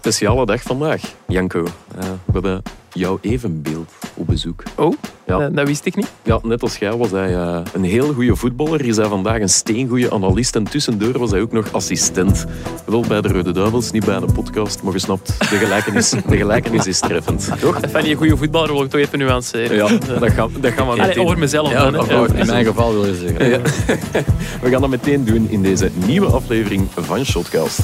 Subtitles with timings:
[0.00, 1.58] Speciale dag vandaag, Janko.
[1.60, 2.62] Uh, we hebben
[2.92, 4.62] jouw evenbeeld op bezoek.
[4.76, 4.94] Oh,
[5.26, 5.38] ja.
[5.38, 6.12] dat, dat wist ik niet.
[6.22, 8.84] Ja, net als jij was hij uh, een heel goede voetballer.
[8.84, 10.56] Is hij vandaag een steengoede analist.
[10.56, 12.46] En tussendoor was hij ook nog assistent.
[12.86, 14.82] Wel bij de Rode Duivels, niet bij de podcast.
[14.82, 17.50] Maar je snapt, de gelijkenis, de gelijkenis is treffend.
[17.60, 17.80] Toch?
[17.88, 19.76] Van die goede voetballer wil ik toch even nuanceren.
[19.76, 19.88] Ja,
[20.20, 21.10] dat gaan, dat gaan we meteen...
[21.10, 22.06] Allee, over mezelf ja, dan.
[22.06, 23.48] Ja, in mijn geval wil je zeggen.
[23.48, 23.60] Ja.
[24.62, 27.80] we gaan dat meteen doen in deze nieuwe aflevering van Shotcast.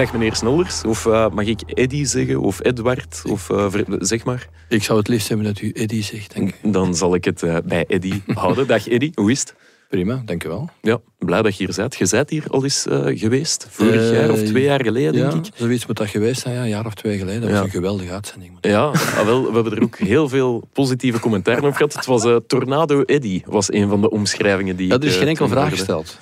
[0.00, 3.66] Dag meneer Snollers, of uh, mag ik Eddy zeggen, of Edward, of uh,
[3.98, 4.48] zeg maar.
[4.68, 6.72] Ik zou het liefst hebben dat u Eddy zegt, denk ik.
[6.72, 8.66] Dan zal ik het uh, bij Eddy houden.
[8.66, 9.54] Dag Eddy, hoe is het?
[9.88, 10.68] Prima, dankjewel.
[10.80, 11.96] Ja, blij dat je hier bent.
[11.96, 15.52] Je bent hier al eens geweest, vorig jaar of twee jaar geleden, ja, denk ik.
[15.54, 17.40] zoiets moet dat geweest zijn, ja, een jaar of twee geleden.
[17.40, 18.52] Dat was een geweldige uitzending.
[18.60, 21.94] Ja, ah, wel, we hebben er ook heel veel positieve commentaren op gehad.
[21.94, 25.48] Het was Tornado Eddy, was een van de omschrijvingen die Ja, er is geen enkel
[25.48, 26.18] vraag gesteld.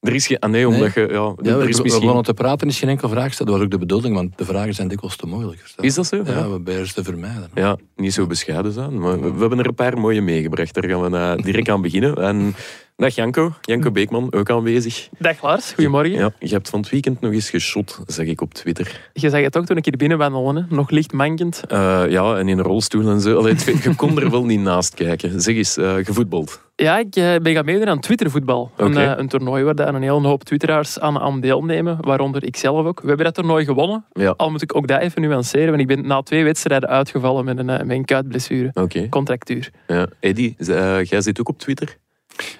[0.00, 0.38] Er is geen...
[0.38, 1.00] Ah nee, omdat je...
[1.00, 2.16] Ja, ja er is we, misschien...
[2.16, 3.48] we te praten is geen enkel vraag gesteld.
[3.48, 5.72] Dat was ook de bedoeling, want de vragen zijn dikwijls te moeilijk.
[5.80, 6.16] Is dat zo?
[6.16, 6.42] Ja, ja.
[6.42, 7.50] we proberen ze te vermijden.
[7.54, 8.98] Ja, niet zo bescheiden zijn.
[8.98, 10.74] Maar we, we hebben er een paar mooie meegebracht.
[10.74, 12.14] Daar gaan we uh, direct aan beginnen.
[12.14, 12.54] En
[13.00, 15.08] Dag Janko, Janko Beekman, ook aanwezig.
[15.18, 16.18] Dag Lars, goedemorgen.
[16.18, 19.10] Ja, je hebt van het weekend nog eens geschot, zeg ik op Twitter.
[19.12, 21.62] Je zag het ook toen ik hier binnen wandelde, nog licht mankend.
[21.72, 23.38] Uh, ja, en in een rolstoel en zo.
[23.38, 25.40] Allee, je kon er wel niet naast kijken.
[25.40, 26.60] Zeg eens, uh, gevoetbald?
[26.76, 28.70] Ja, ik uh, ben gaan meedoen aan Twittervoetbal.
[28.78, 29.06] Okay.
[29.06, 33.00] Een, een, toernooi waar een hele hoop twitteraars aan, aan deelnemen, waaronder ik zelf ook.
[33.00, 34.04] We hebben dat toernooi gewonnen.
[34.12, 34.34] Ja.
[34.36, 37.58] Al moet ik ook dat even nuanceren, want ik ben na twee wedstrijden uitgevallen met
[37.58, 38.70] een, met een kuitblessure.
[38.74, 39.08] Okay.
[39.08, 39.70] Contractuur.
[39.86, 40.08] Ja.
[40.20, 40.54] Eddie,
[41.02, 41.96] jij zit ook op Twitter?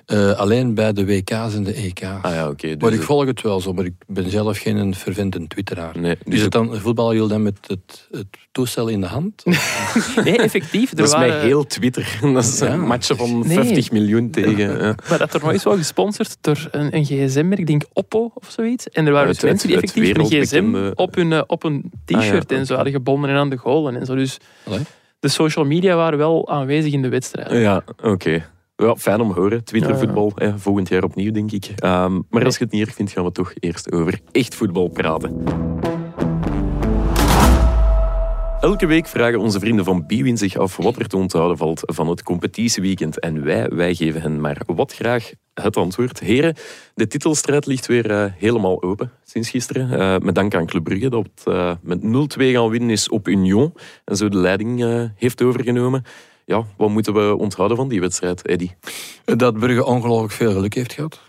[0.06, 2.02] Uh, alleen bij de WK's en de EK's.
[2.22, 2.50] Ah ja, oké.
[2.50, 5.98] Okay, dus maar ik volg het wel zo, maar ik ben zelf geen vervente twitteraar.
[5.98, 9.44] Nee, dus is het dan voetbal je dan met het, het, toestel in de hand?
[10.24, 10.90] nee, effectief.
[10.90, 11.28] Er dat is waren...
[11.28, 12.18] mij heel Twitter.
[12.32, 12.72] Dat is ja.
[12.72, 13.56] een match van nee.
[13.56, 14.78] 50 miljoen tegen...
[14.78, 14.94] Ja.
[15.08, 18.88] Maar dat toernooi is wel gesponsord door een, een gsm-merk, ik denk Oppo of zoiets.
[18.88, 22.50] En er waren dus mensen die effectief een gsm op hun, op een t-shirt ah,
[22.50, 24.14] ja, en zo hadden gebonden en aan de golen en zo.
[24.14, 24.80] Dus Allee.
[25.20, 27.50] de social media waren wel aanwezig in de wedstrijd.
[27.50, 28.08] Ja, oké.
[28.08, 28.44] Okay.
[28.80, 29.64] Ja, fijn om te horen.
[29.64, 30.58] Twittervoetbal, ja, ja.
[30.58, 31.64] volgend jaar opnieuw, denk ik.
[31.84, 34.88] Um, maar als je het niet erg vindt, gaan we toch eerst over echt voetbal
[34.88, 35.42] praten.
[38.60, 42.08] Elke week vragen onze vrienden van Biwin zich af wat er te onthouden valt van
[42.08, 43.18] het competitieweekend.
[43.18, 46.20] En wij, wij geven hen maar wat graag het antwoord.
[46.20, 46.54] Heren,
[46.94, 49.92] de titelstrijd ligt weer uh, helemaal open sinds gisteren.
[49.92, 52.04] Uh, met dank aan Club Brugge, dat uh, met 0-2
[52.36, 53.74] gaan winnen is op Union.
[54.04, 56.04] En zo de leiding heeft overgenomen
[56.50, 58.70] ja, wat moeten we onthouden van die wedstrijd, Eddy?
[59.24, 61.20] Dat Brugge ongelooflijk veel geluk heeft gehad.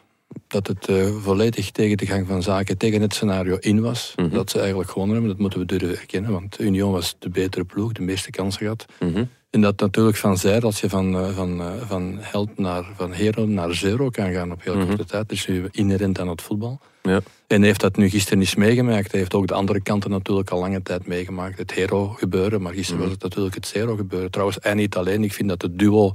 [0.48, 4.14] Dat het uh, volledig tegen de gang van zaken, tegen het scenario in was.
[4.16, 4.30] Mhm.
[4.30, 6.32] Dat ze eigenlijk gewonnen hebben, dat moeten we durven erkennen.
[6.32, 8.86] Want Union was de betere ploeg, de meeste kansen gehad.
[9.00, 9.24] Mhm.
[9.50, 13.12] En dat natuurlijk van zijde, als je van, uh, van, uh, van held naar van
[13.12, 14.88] hero naar zero kan gaan op heel Mhm.
[14.88, 15.30] korte tijd.
[15.30, 16.80] Dat is nu inherent aan het voetbal.
[17.02, 17.20] Ja.
[17.52, 19.12] En heeft dat nu gisteren niet meegemaakt.
[19.12, 21.58] Hij heeft ook de andere kanten natuurlijk al lange tijd meegemaakt.
[21.58, 23.04] Het hero gebeuren, maar gisteren Mhm.
[23.10, 24.32] was het natuurlijk het zero gebeuren.
[24.32, 25.24] Trouwens, en niet alleen.
[25.24, 26.14] Ik vind dat het duo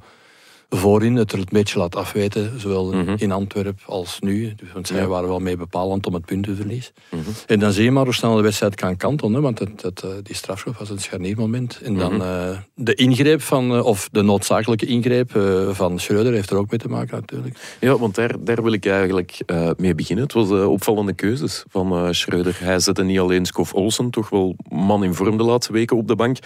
[0.69, 3.15] voorin het er een beetje laat afweten, zowel Mhm.
[3.19, 4.55] in Antwerpen als nu.
[4.57, 5.07] Dus, Want zij Ja.
[5.07, 6.93] waren wel mee bepalend om het puntenverlies.
[7.11, 7.23] Mhm.
[7.47, 9.43] En dan zie je maar hoe snel de wedstrijd kan kantelen.
[9.43, 11.81] Want het, het, eh, die strafschop was een scharniermoment.
[11.83, 12.23] En dan Mhm.
[12.23, 15.31] eh, de ingreep van, eh, of de noodzakelijke ingreep
[15.73, 17.77] van Schreuder heeft er ook mee te maken natuurlijk.
[17.81, 19.39] Ja, want daar, daar wil ik eigenlijk
[19.77, 20.25] mee beginnen.
[20.25, 22.57] Het was opvallende keuzes van Schreuder.
[22.61, 26.09] Hij zette niet alleen Skof Olsen, toch wel man in vorm de laatste weken op
[26.09, 26.39] de bank.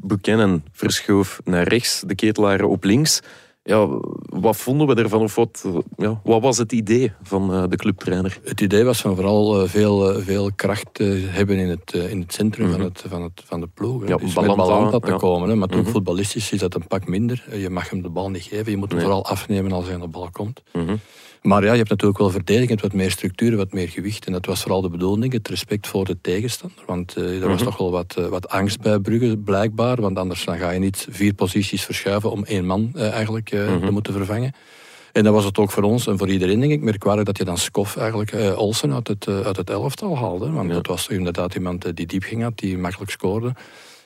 [0.00, 3.20] Buchanan verschoof naar rechts, de ketelaren op links.
[3.64, 3.88] Ja,
[4.24, 5.20] wat vonden we ervan?
[5.20, 5.64] Of wat,
[5.96, 8.38] ja, wat was het idee van uh, de clubtrainer?
[8.44, 12.32] Het idee was van vooral uh, veel, uh, veel kracht hebben in het, in het
[12.32, 12.76] centrum Mhm.
[12.76, 14.08] van, het, van, het, van de ploeg.
[14.08, 15.16] Ja, dus Balanta te ja.
[15.16, 15.48] komen.
[15.48, 15.54] Hè.
[15.54, 15.90] Maar toen Mhm.
[15.90, 17.44] voetballistisch is dat een pak minder.
[17.58, 18.70] Je mag hem de bal niet geven.
[18.70, 19.06] Je moet hem Nee.
[19.06, 20.62] vooral afnemen als hij aan de bal komt.
[20.72, 20.96] Mhm.
[21.42, 24.26] Maar ja, je hebt natuurlijk wel verdedigend wat meer structuur, wat meer gewicht.
[24.26, 26.78] En dat was vooral de bedoeling, het respect voor de tegenstander.
[26.86, 27.64] Want eh, er was Mhm.
[27.64, 30.00] toch wel wat, eh, wat angst bij Brugge, blijkbaar.
[30.00, 33.84] Want anders dan ga je niet vier posities verschuiven om één man eh, eigenlijk Mhm.
[33.84, 34.52] te moeten vervangen.
[35.12, 37.44] En dan was het ook voor ons en voor iedereen, denk ik, merkwaardig dat je
[37.44, 40.50] dan Skof eigenlijk Olsen uit het, uit het elftal haalde.
[40.50, 40.74] Want Ja.
[40.74, 43.52] dat was inderdaad iemand die diep ging had, die makkelijk scoorde.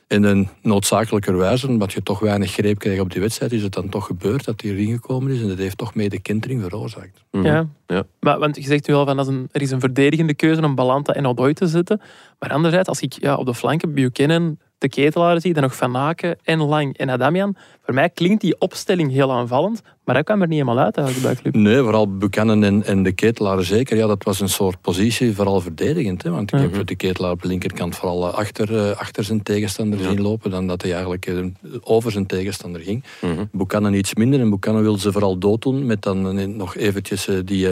[0.06, 3.88] En dan noodzakelijkerwijze, omdat je toch weinig greep kreeg op die wedstrijd, is het dan
[3.88, 5.40] toch gebeurd dat hij erin gekomen is.
[5.40, 7.24] En dat heeft toch mee de kentering veroorzaakt.
[7.30, 7.44] Mhm.
[7.44, 7.68] Ja.
[7.86, 8.06] Ja.
[8.20, 10.74] Maar, want je zegt nu al van dat een, er is een verdedigende keuze om
[10.74, 12.00] Balanta en Odoi te zetten.
[12.38, 15.96] Maar anderzijds, als ik ja, op de flanken Buchanan, de ketelaar zie, dan nog Van
[15.96, 17.56] Aken en Lang en Adamian.
[17.84, 21.26] Voor mij klinkt die opstelling heel aanvallend, maar dat kwam er niet helemaal uit eigenlijk
[21.26, 21.55] bij club.
[21.55, 23.96] Nee, vooral Buchanan en, en de ketelaar zeker.
[23.96, 26.23] Ja, dat was een soort positie, vooral verdedigend.
[26.23, 26.31] Hè?
[26.31, 29.99] Want ik heb de ketelaar op de linkerkant vooral eh, achter, uh, achter zijn tegenstander
[29.99, 31.44] zien lopen, dan dat hij eigenlijk uh,
[31.82, 33.05] over zijn tegenstander ging.
[33.20, 37.28] Mm Buchanan iets minder en Buchanan wil ze vooral dood doen met dan nog eventjes
[37.44, 37.69] die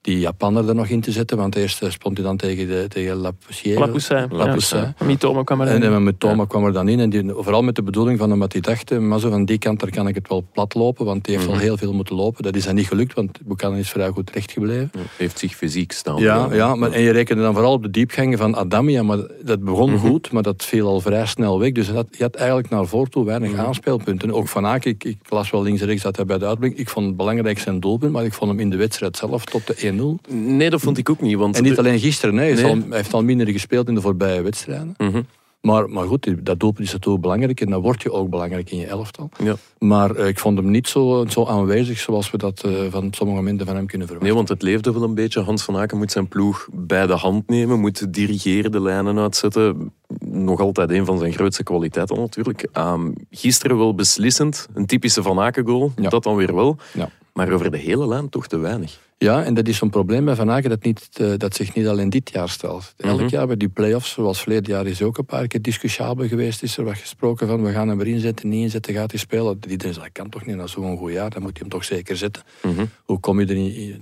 [0.00, 2.84] die Japaner er nog in te zetten, want eerst uh, stond hij dan tegen, de,
[2.88, 3.78] tegen Lapoussin.
[3.78, 4.26] Lapoussin.
[4.30, 4.78] Lapoussin.
[4.78, 5.06] Ja.
[5.06, 5.92] Mitoma kwam er dan in.
[5.92, 7.00] En Mitoma kwam er dan in.
[7.00, 9.80] En die, vooral met de bedoeling van omdat hij dacht, maar zo van die kant
[9.80, 12.14] daar kan ik het wel plat lopen, want die heeft mm al heel veel moeten
[12.14, 12.42] lopen.
[12.42, 14.90] Dat is dan niet gelukt, want Buchanan is vrij goed recht gebleven.
[14.92, 16.20] Ja, heeft zich fysiek staan.
[16.20, 19.64] Ja, ja maar, en je rekende dan vooral op de diepgangen van Adamia, maar dat
[19.64, 20.06] begon mhm.
[20.06, 21.72] goed, maar dat viel al vrij snel weg.
[21.72, 24.32] Dus dat, je had eigenlijk naar voren toe weinig mm aanspeelpunten.
[24.32, 26.76] Ook Van Aken, ik, ik, las wel links en rechts dat hij bij de uitbreng.
[26.76, 29.66] Ik vond het belangrijk zijn doelpunt, maar ik vond hem in de wedstrijd zelf tot
[29.66, 30.30] de 1-0.
[30.32, 31.36] Nee, dat vond ik ook niet.
[31.36, 32.54] Want en niet alleen gisteren, nee.
[32.54, 34.94] hij, heeft al minder gespeeld in de voorbije wedstrijden.
[34.98, 35.20] Mhm.
[35.60, 38.78] Maar, maar goed, dat doelpunt is natuurlijk belangrijk en dan word je ook belangrijk in
[38.78, 39.28] je elftal.
[39.44, 39.56] Ja.
[39.78, 43.38] Maar uh, ik vond hem niet zo, zo aanwezig zoals we dat uh, van sommige
[43.38, 44.34] momenten van hem kunnen verwachten.
[44.34, 45.40] Nee, want het leefde wel een beetje.
[45.40, 49.92] Hans van Aken moet zijn ploeg bij de hand nemen, moet dirigeren, de lijnen uitzetten.
[50.24, 52.68] Nog altijd een van zijn grootste kwaliteiten natuurlijk.
[52.78, 56.08] Um, gisteren wel beslissend, een typische Van Aken goal, ja.
[56.08, 56.76] dat dan weer wel.
[56.92, 57.10] Ja.
[57.32, 58.98] Maar over de hele lijn toch te weinig.
[59.24, 61.86] Ja, en dat is zo'n probleem bij Van Aken dat, niet, uh, dat zich niet
[61.86, 62.94] alleen dit jaar stelt.
[62.96, 63.28] Elk mhm.
[63.28, 66.62] jaar bij die play-offs, zoals verleden jaar is ook een paar keer discussiëabel geweest.
[66.62, 69.58] Is er wat gesproken van, we gaan hem erin zetten, niet inzetten, gaat hij spelen.
[69.68, 71.84] Iedereen zegt, dat kan toch niet, na zo'n goed jaar, dan moet je hem toch
[71.84, 72.42] zeker zetten.
[72.62, 72.84] Mhm.
[73.04, 73.46] Hoe kom je,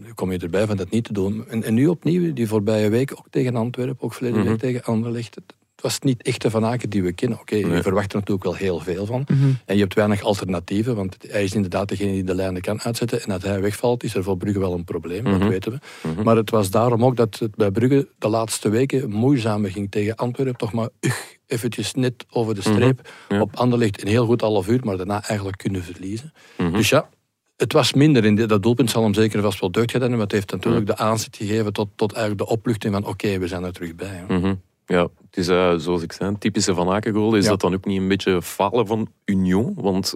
[0.06, 1.49] er kom je erbij van dat niet te doen?
[1.49, 4.59] En, en nu opnieuw, die voorbije week, ook tegen Antwerpen, ook verleden week mhm.
[4.59, 5.37] tegen Anderlecht
[5.78, 7.40] het was niet echt de Van Aken die we kennen.
[7.40, 9.25] Oké, je verwacht er natuurlijk wel heel veel van.
[9.26, 9.50] Mhm.
[9.64, 13.22] En je hebt weinig alternatieven, want hij is inderdaad degene die de lijnen kan uitzetten.
[13.22, 15.48] En als hij wegvalt, is er voor Brugge wel een probleem, dat mhm.
[15.48, 15.78] weten we.
[16.08, 16.22] Mhm.
[16.22, 20.16] Maar het was daarom ook dat het bij Brugge de laatste weken moeizamer ging tegen
[20.16, 20.56] Antwerpen.
[20.56, 21.16] Toch maar ugh,
[21.46, 23.10] eventjes net over de streep.
[23.40, 26.32] Op Anderlecht een heel goed half uur, maar daarna eigenlijk kunnen verliezen.
[26.72, 27.08] Dus ja,
[27.56, 28.25] het was minder.
[28.25, 30.19] In dat doelpunt zal hem zeker vast wel deugd gedaan hebben.
[30.19, 33.48] Maar het heeft natuurlijk de aanzet gegeven tot, tot eigenlijk de opluchting van oké, we
[33.48, 34.25] zijn er terug bij.
[34.88, 37.35] Ja, het is uh, zoals ik zei, een typische Van Aken goal.
[37.35, 39.75] Is dat dan ook niet een beetje falen van Union?
[39.76, 40.14] Want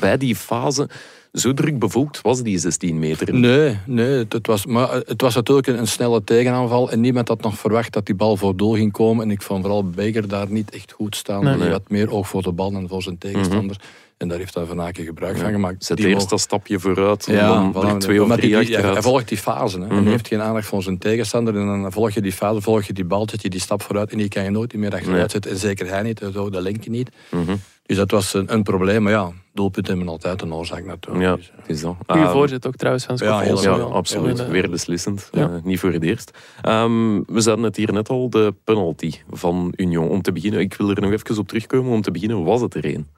[0.00, 0.88] bij die fase,
[1.32, 3.34] zo druk bevolkt was die 16 meter.
[3.34, 6.90] Nee, nee het, was, maar het was natuurlijk een, snelle tegenaanval.
[6.90, 9.24] En niemand had nog verwacht dat die bal voor doel ging komen.
[9.24, 11.44] En ik vond vooral Beger daar niet echt goed staan.
[11.44, 13.76] Nee, Hij had meer oog voor de bal dan voor zijn tegenstander.
[13.76, 14.08] Mhm.
[14.16, 15.84] En daar heeft hij Van Aken gebruik van gemaakt.
[15.84, 19.80] Zet eerst dat stapje vooruit, ja, dan twee of drie die, Hij volgt die fase.
[19.80, 19.86] Hè.
[19.86, 21.56] Mm Hij heeft geen aandacht voor zijn tegenstander.
[21.56, 24.10] En dan volg je die fase, volg je die bal, zet je die stap vooruit.
[24.12, 25.50] En die kan je nooit meer achteruit zetten.
[25.50, 27.10] En zeker hij niet, zo, de linker niet.
[27.30, 27.56] Mhm.
[27.90, 29.02] Dus dat was een, een, probleem.
[29.02, 31.24] Maar ja, doelpunten hebben altijd een oorzaak natuurlijk.
[31.24, 31.96] Ja, dus, is dat.
[32.06, 34.48] Goeie um, voorzet ook trouwens van Ja, heel, ja, absoluut.
[34.48, 35.28] Weer beslissend.
[35.32, 35.48] Ja.
[35.48, 36.30] Uh, niet voor het eerst.
[36.68, 40.08] Um, we zaten het hier net al, de penalty van Union.
[40.08, 41.92] Om te beginnen, ik wil er nog even op terugkomen.
[41.92, 43.08] Om te beginnen was het er één.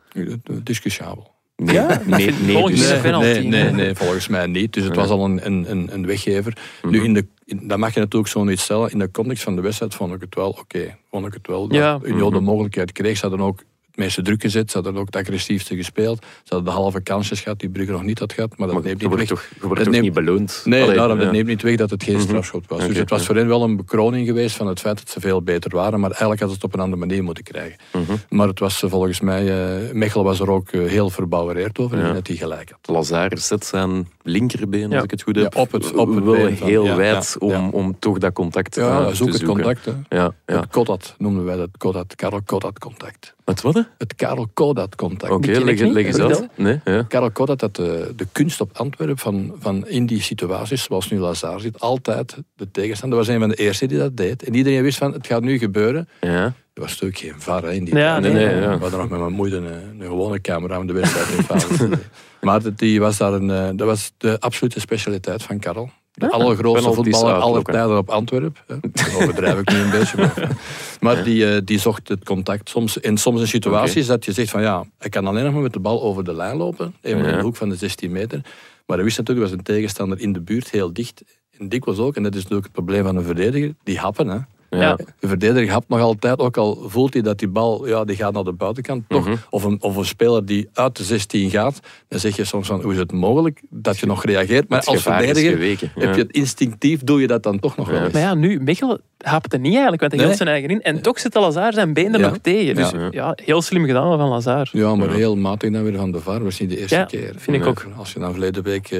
[0.63, 1.31] Discussiabel.
[1.57, 2.03] Nee, ja?
[2.07, 4.73] nee, nee, volgens, dus, nee, nee, nee, volgens mij niet.
[4.73, 6.57] Dus het was al een, een, een weggever.
[6.83, 7.05] Nu, mhm.
[7.05, 8.91] in de, in, dat mag je natuurlijk zo niet stellen.
[8.91, 10.97] In de context van de wedstrijd vond ik het wel oké.
[11.11, 11.73] Vond ik het wel.
[11.73, 11.93] Ja.
[11.93, 12.45] Dat Union de mhm.
[12.45, 13.17] mogelijkheid kreeg.
[13.17, 14.71] Ze hadden ook het meeste druk gezet.
[14.71, 16.23] Ze hadden ook het agressiefste gespeeld.
[16.23, 18.57] Ze hadden de halve kansjes gehad die Brugge nog niet had gehad.
[18.57, 19.27] Maar dat neemt niet weg.
[19.27, 20.63] Toch, je wordt toch niet beloond?
[20.65, 22.23] Nee, Allee, daarom, dat neemt niet weg dat het geen mhm.
[22.23, 22.87] strafschot was.
[22.87, 25.43] dus het was voor hen wel een bekroning geweest van het feit dat ze veel
[25.43, 26.01] beter waren.
[26.01, 27.79] Maar eigenlijk hadden ze het op een andere manier moeten krijgen.
[27.93, 28.13] Mhm.
[28.29, 29.85] Maar het was eh, volgens mij...
[29.85, 32.95] Uh, Mechelen was er ook uh, heel verbouwereerd over en dat hij gelijk had.
[32.95, 36.97] Lazare zet zijn linkerbeen, als ik het goed heb, op het, op het wel heel
[36.97, 39.85] wijd om, om toch dat contact ja, te zoek het contact.
[39.85, 39.93] Hè.
[40.09, 40.61] Ja, ja.
[40.61, 41.69] Het Kodat noemen wij dat.
[41.79, 43.35] Kodat, Karel Kodat contact.
[43.45, 43.82] Het wat?
[43.99, 45.33] Het Karel Kodat contact.
[45.33, 46.49] Oké, okay, leg, leg eens uit.
[46.55, 47.03] Nee, ja.
[47.03, 51.19] Karel Kodat had de, de kunst op Antwerpen van, van in die situaties, zoals nu
[51.19, 53.19] Lazar zit, altijd de tegenstander.
[53.19, 54.43] was een van de eerste die dat deed.
[54.43, 56.09] En iedereen wist van, het gaat nu gebeuren.
[56.21, 56.55] Ja.
[56.75, 58.33] Er was natuurlijk geen VAR in die ja, tijd.
[58.33, 58.75] Nee, nee, ja.
[58.75, 61.99] We hadden nog met mijn moeder een, een gewone camera om de wedstrijd in
[62.41, 65.91] Maar die was daar een, eh, dat was de absolute specialiteit van Karel.
[66.13, 68.63] De allergrootste voetballer aller tijden op Antwerpen.
[68.93, 70.17] Dat overdrijf ik nu een beetje.
[70.17, 70.57] Maar,
[71.01, 72.69] maar die, eh, die zocht het contact.
[72.69, 75.63] Soms, in soms in situaties dat je zegt van ja, ik kan alleen nog maar
[75.63, 76.95] met de bal over de lijn lopen.
[77.01, 78.41] Even in de hoek van de 16 meter.
[78.87, 81.23] Maar hij wist natuurlijk, was een tegenstander in de buurt heel dicht.
[81.59, 84.29] En dikwijls ook, en dat is natuurlijk het probleem van een verdediger, die happen.
[84.29, 84.39] Hè.
[84.81, 84.97] Ja.
[85.21, 88.33] De verdediger hapt nog altijd, ook al voelt hij dat die bal ja, die gaat
[88.33, 89.05] naar de buitenkant.
[89.09, 89.37] Toch, mhm.
[89.51, 92.83] of, een, of een speler die uit de 16 gaat, dan zeg je soms van
[92.83, 94.69] hoe is het mogelijk dat je nog reageert.
[94.69, 98.13] Maar als verdediger heb je het instinctief, doe je dat dan toch nog wel eens.
[98.13, 100.37] Maar ja, nu, Michel hapte niet eigenlijk, want hij nee.
[100.37, 100.83] zijn eigen in.
[100.83, 102.75] En toch zit Lazar zijn been er nog tegen.
[102.75, 103.37] Dus ja.
[103.45, 104.69] heel slim gedaan van Lazar.
[104.73, 106.45] Ja, maar heel matig dan weer van de VAR.
[106.45, 107.33] Was niet de eerste keer.
[107.37, 107.87] vind ik ook.
[107.97, 108.99] Als je dan verleden week uh,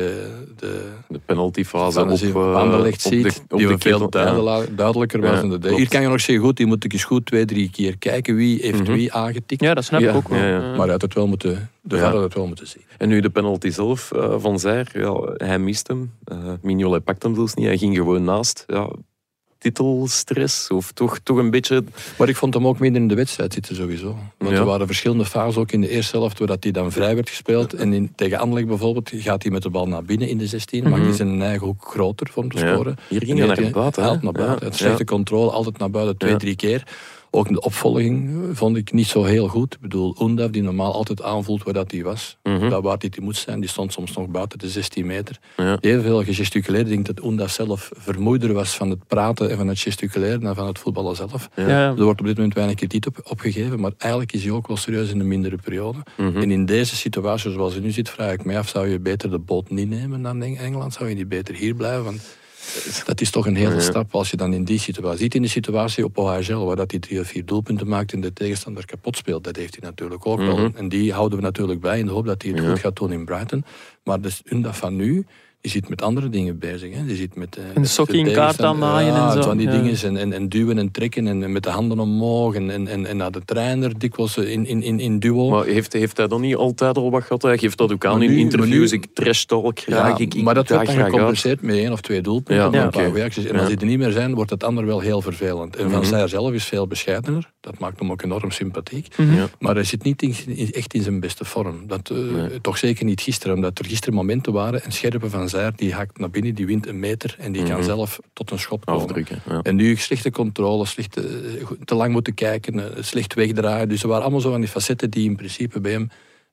[0.57, 4.11] de, de penaltyfase op, uh, ziet, op die we veel
[4.75, 5.41] duidelijker was.
[5.41, 7.71] En de hier kan je nog zeggen, goed, die moet ik eens goed twee, drie
[7.71, 8.93] keer kijken wie heeft mhm.
[8.93, 9.63] wie aangetikt.
[9.63, 10.45] Ja, dat snap ik ook wel.
[10.45, 12.21] Ja, Maar uit het wel moeten, de ja.
[12.21, 12.83] het wel moeten zien.
[12.99, 16.13] En nu de penalty zelf uh, van Zaire, ja, hij mist hem.
[16.33, 18.65] Uh, Mignolet pakt hem dus niet, hij ging gewoon naast.
[18.67, 18.91] Ja,
[19.63, 20.71] titelstress?
[20.71, 21.85] Of toch, toch een beetje...
[22.19, 24.17] Maar ik vond hem ook midden in de wedstrijd zitten sowieso.
[24.39, 27.29] Want er waren verschillende fases ook in de eerste helft waar hij dan vrij werd
[27.29, 27.75] gespeeld.
[27.75, 30.89] En in, tegen Anderlecht bijvoorbeeld gaat hij met de bal naar binnen in de 16.
[30.89, 32.97] Maakt hij zijn eigen hoek groter voor te scoren.
[33.09, 34.19] Hier ging hij naar buiten.
[34.23, 34.67] naar buiten.
[34.67, 36.83] Het slechte controle, altijd naar buiten, twee, drie keer.
[37.35, 39.75] Ook de opvolging vond ik niet zo heel goed.
[39.75, 42.37] Ik bedoel, Undaf, die normaal altijd aanvoelt waar dat hij was.
[42.43, 43.61] Mm Daar waar hij moet zijn.
[43.61, 45.39] Die stond soms nog buiten de 16 meter.
[45.57, 45.79] Ja.
[45.81, 46.85] Heel veel gesticuleerd.
[46.85, 50.55] Ik denk dat Undaf zelf vermoeider was van het praten en van het gesticuleren dan
[50.55, 51.49] van het voetballen zelf.
[51.57, 51.67] Ja.
[51.67, 53.81] Er wordt op dit moment weinig krediet op, opgegeven.
[53.81, 55.99] Maar eigenlijk is hij ook wel serieus in een mindere periode.
[56.17, 56.37] Mhm.
[56.37, 59.31] En in deze situatie zoals hij nu zit, vraag ik mij af, zou je beter
[59.31, 60.93] de boot niet nemen dan Engeland?
[60.93, 62.05] Zou je niet beter hier blijven?
[62.05, 62.21] Want
[63.05, 65.35] dat is toch een hele stap als je dan in die situatie ziet.
[65.35, 68.33] In de situatie op OHL, waar dat hij drie of vier doelpunten maakt en de
[68.33, 69.45] tegenstander kapot speelt.
[69.45, 70.57] Dat heeft hij natuurlijk ook wel.
[70.57, 70.77] Mhm.
[70.77, 73.13] En die houden we natuurlijk bij in de hoop dat hij het goed gaat doen
[73.13, 73.65] in Brighton.
[74.05, 75.27] Maar dus Unda van nu
[75.63, 76.95] die zit met andere dingen bezig.
[76.95, 77.05] Hè.
[77.05, 79.43] Die zit met, uh, een sokje in kaart aanmaaien ja, en zo.
[79.43, 82.89] van die dingen en, en, en, duwen en trekken en met de handen omhoog en,
[82.89, 85.49] en, en, naar de trainer dikwijls in, in, in, in duo.
[85.49, 87.43] Maar heeft, heeft hij dan niet altijd al wat gehad?
[87.43, 88.91] Hij geeft dat ook aan in interviews.
[88.91, 90.19] Nu, ik trash talk graag.
[90.19, 92.71] Ja, ik, maar dat wordt dan gecompenseerd met één of twee doelpunten.
[92.73, 93.13] Ja, okay.
[93.15, 95.77] En als die er niet meer zijn, wordt het ander wel heel vervelend.
[95.77, 97.51] En Van mm Zijr zelf is veel bescheidener.
[97.61, 99.17] Dat maakt hem ook enorm sympathiek.
[99.17, 99.47] Mhm.
[99.59, 100.35] Maar hij zit niet in,
[100.73, 101.87] echt in zijn beste vorm.
[101.87, 105.95] Dat, uh, Toch zeker niet gisteren, omdat er gisteren momenten waren en Scherpen van Die
[105.95, 107.83] hakt naar binnen, die wint een meter en die kan mhm.
[107.83, 109.03] zelf tot een schot komen.
[109.03, 109.61] Afdrukken, ja.
[109.63, 113.89] En nu slechte controle, slechte, eh, te lang moeten kijken, eh, slecht wegdraaien.
[113.89, 116.11] Dus er waren allemaal zo van die facetten die in principe bij hem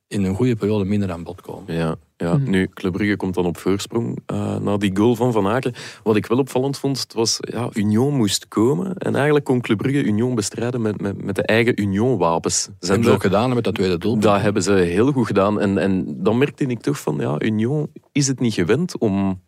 [0.09, 1.73] in een goede periode minder aan bod komen.
[1.73, 2.37] Ja, ja.
[2.37, 2.49] Mhm.
[2.49, 5.73] nu, Club Brugge komt dan op voorsprong uh, na die goal van Van Aken.
[6.03, 8.97] Wat ik wel opvallend vond, het was, ja, Union moest komen.
[8.97, 12.69] En eigenlijk kon Club Brugge Union bestrijden met, met, met de eigen Union-wapens.
[12.79, 14.19] Dat hebben ze ook gedaan met dat tweede doel.
[14.19, 15.59] Dat hebben ze heel goed gedaan.
[15.59, 19.41] En, en dan merkte ik toch van, ja, Union is het niet gewend om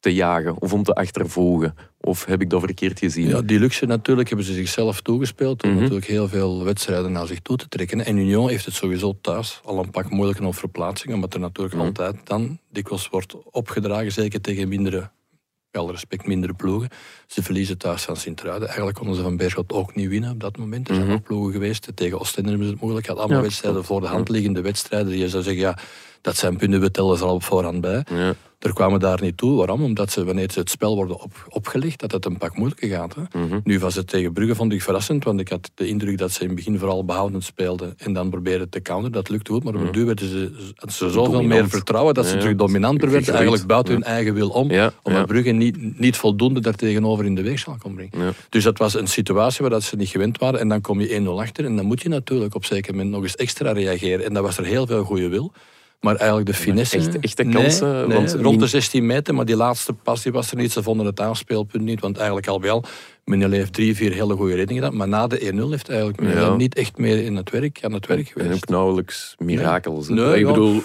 [0.00, 1.74] te jagen of om te achtervolgen?
[2.00, 3.28] Of heb ik dat verkeerd gezien?
[3.28, 5.78] Ja, die luxe natuurlijk hebben ze zichzelf toegespeeld om mhm.
[5.78, 8.04] natuurlijk heel veel wedstrijden naar zich toe te trekken.
[8.04, 11.74] En Union heeft het sowieso thuis al een pak moeilijker op verplaatsingen, omdat er natuurlijk
[11.74, 15.10] mm altijd dan dikwijls wordt opgedragen, zeker tegen mindere
[15.70, 16.88] wel respect, mindere ploegen.
[17.26, 18.66] Ze verliezen thuis van Sint-Truiden.
[18.66, 20.88] Eigenlijk konden ze van Beerschot ook niet winnen op dat moment.
[20.88, 21.88] Er zijn mm ploegen geweest.
[21.94, 23.20] Tegen Oostende hebben ze het moeilijk gehad.
[23.20, 25.08] Allemaal wedstrijden voor de hand liggende wedstrijden.
[25.08, 25.78] Die je zou zeggen, ja,
[26.20, 28.04] dat zijn punten, we tellen ze al op voorhand bij.
[28.10, 28.34] Ja.
[28.58, 29.56] Er kwamen daar niet toe.
[29.56, 29.82] Waarom?
[29.82, 33.14] Omdat ze, wanneer ze het spel worden op, opgelegd, dat het een pak moeilijker gaat.
[33.14, 33.40] Hè?
[33.40, 33.60] Mhm.
[33.64, 36.40] Nu was het tegen Brugge, vond ik verrassend, want ik had de indruk dat ze
[36.40, 39.12] in het begin vooral behoudend speelden en dan probeerden te counteren.
[39.12, 40.04] Dat lukte goed, maar op mm -hmm.
[40.04, 44.34] werden ze, ze zoveel meer vertrouwen dat ze terug dominanter werden, eigenlijk buiten hun eigen
[44.34, 44.92] wil om, ja.
[45.02, 48.34] omdat Brugge niet, niet voldoende daartegenover in de weegschaal kon brengen.
[48.48, 51.20] Dus dat was een situatie waar dat ze niet gewend waren en dan kom je
[51.20, 54.24] 1-0 achter en dan moet je natuurlijk op zeker moment nog eens extra reageren.
[54.24, 55.52] En dat was er heel veel goede wil.
[56.00, 56.96] Maar eigenlijk de finesse...
[56.96, 58.08] Echt, echte kansen?
[58.08, 60.72] want rond de 16 meter, maar die laatste pas die was er niet.
[60.72, 62.84] Ze vonden het aanspeelpunt niet, want eigenlijk al wel...
[63.24, 64.98] Meneer heeft drie, vier hele goede reddingen gedaan.
[64.98, 66.54] Maar na de 1-0 heeft eigenlijk ja.
[66.54, 68.48] niet echt meer in het werk, aan het werk geweest.
[68.48, 70.08] En ook nauwelijks mirakels.
[70.08, 70.82] Nee, ik bedoel,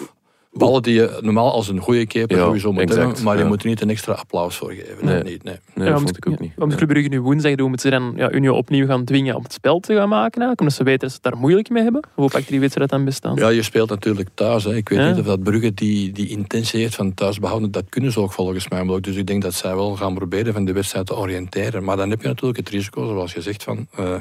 [0.54, 3.62] Ballen die je normaal als een goede keeper ja, sowieso moet hebben, maar je moet
[3.62, 5.06] er niet een extra applaus voor geven.
[5.06, 5.56] Nee, niet, nee.
[5.74, 6.52] nee dat vond ik ook niet.
[6.58, 9.44] Omdat Club Brugge nu woensdag doen, moeten ze dan ja, Union opnieuw gaan dwingen om
[9.44, 10.42] het spel te gaan maken.
[10.42, 12.02] Eigenlijk, omdat ze weten dat ze het daar moeilijk mee hebben.
[12.14, 13.36] Hoe pakt die wedstrijd dan bestaan?
[13.36, 14.64] Ja, je speelt natuurlijk thuis.
[14.64, 14.76] Hè.
[14.76, 17.72] Ik weet niet of dat Brugge die, die intentie heeft van thuis behouden.
[17.72, 19.04] Dat kunnen ze ook volgens mij ook.
[19.04, 21.84] Dus ik denk dat zij wel gaan proberen van de wedstrijd te oriënteren.
[21.84, 23.88] Maar dan heb je natuurlijk het risico, zoals je zegt, van...
[24.00, 24.16] Uh,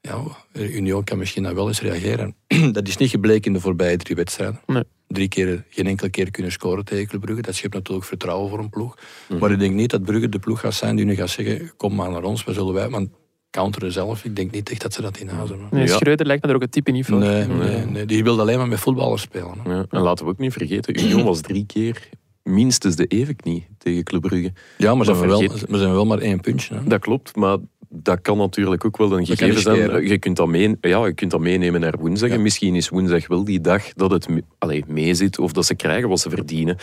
[0.00, 2.34] ja, Union kan misschien dan wel eens reageren.
[2.72, 4.60] dat is niet gebleken in de voorbije drie wedstrijden.
[4.66, 7.42] Nee drie keer, geen enkele keer kunnen scoren tegen Club Brugge.
[7.42, 8.96] Dat schept natuurlijk vertrouwen voor een ploeg.
[9.28, 9.38] Mhm.
[9.38, 11.94] Maar ik denk niet dat Brugge de ploeg gaat zijn die nu gaat zeggen, kom
[11.94, 12.88] maar naar ons, we zullen wij...
[12.88, 13.08] Want
[13.50, 15.68] counteren zelf, ik denk niet echt dat ze dat in huis hebben.
[15.70, 17.18] Nee, Schreuder lijkt me er ook een type niet voor.
[17.18, 19.58] Nee, nee, nee, die wilde alleen maar met voetballers spelen.
[19.64, 19.84] Ja.
[19.88, 22.08] En laten we ook niet vergeten, Union was drie keer
[22.50, 24.52] minstens de evenknie tegen Club Brugge.
[24.78, 26.74] Ja, maar, zijn we, wel, we zijn wel maar één puntje.
[26.74, 26.84] Hè?
[26.84, 27.56] Dat klopt, maar
[27.88, 30.06] dat kan natuurlijk ook wel een gegeven zijn.
[30.06, 32.30] Je kunt, dat mee, ja, je kunt dat meenemen naar woensdag.
[32.30, 36.08] En misschien is woensdag wel die dag dat het mee meezit of dat ze krijgen
[36.08, 36.76] wat ze verdienen.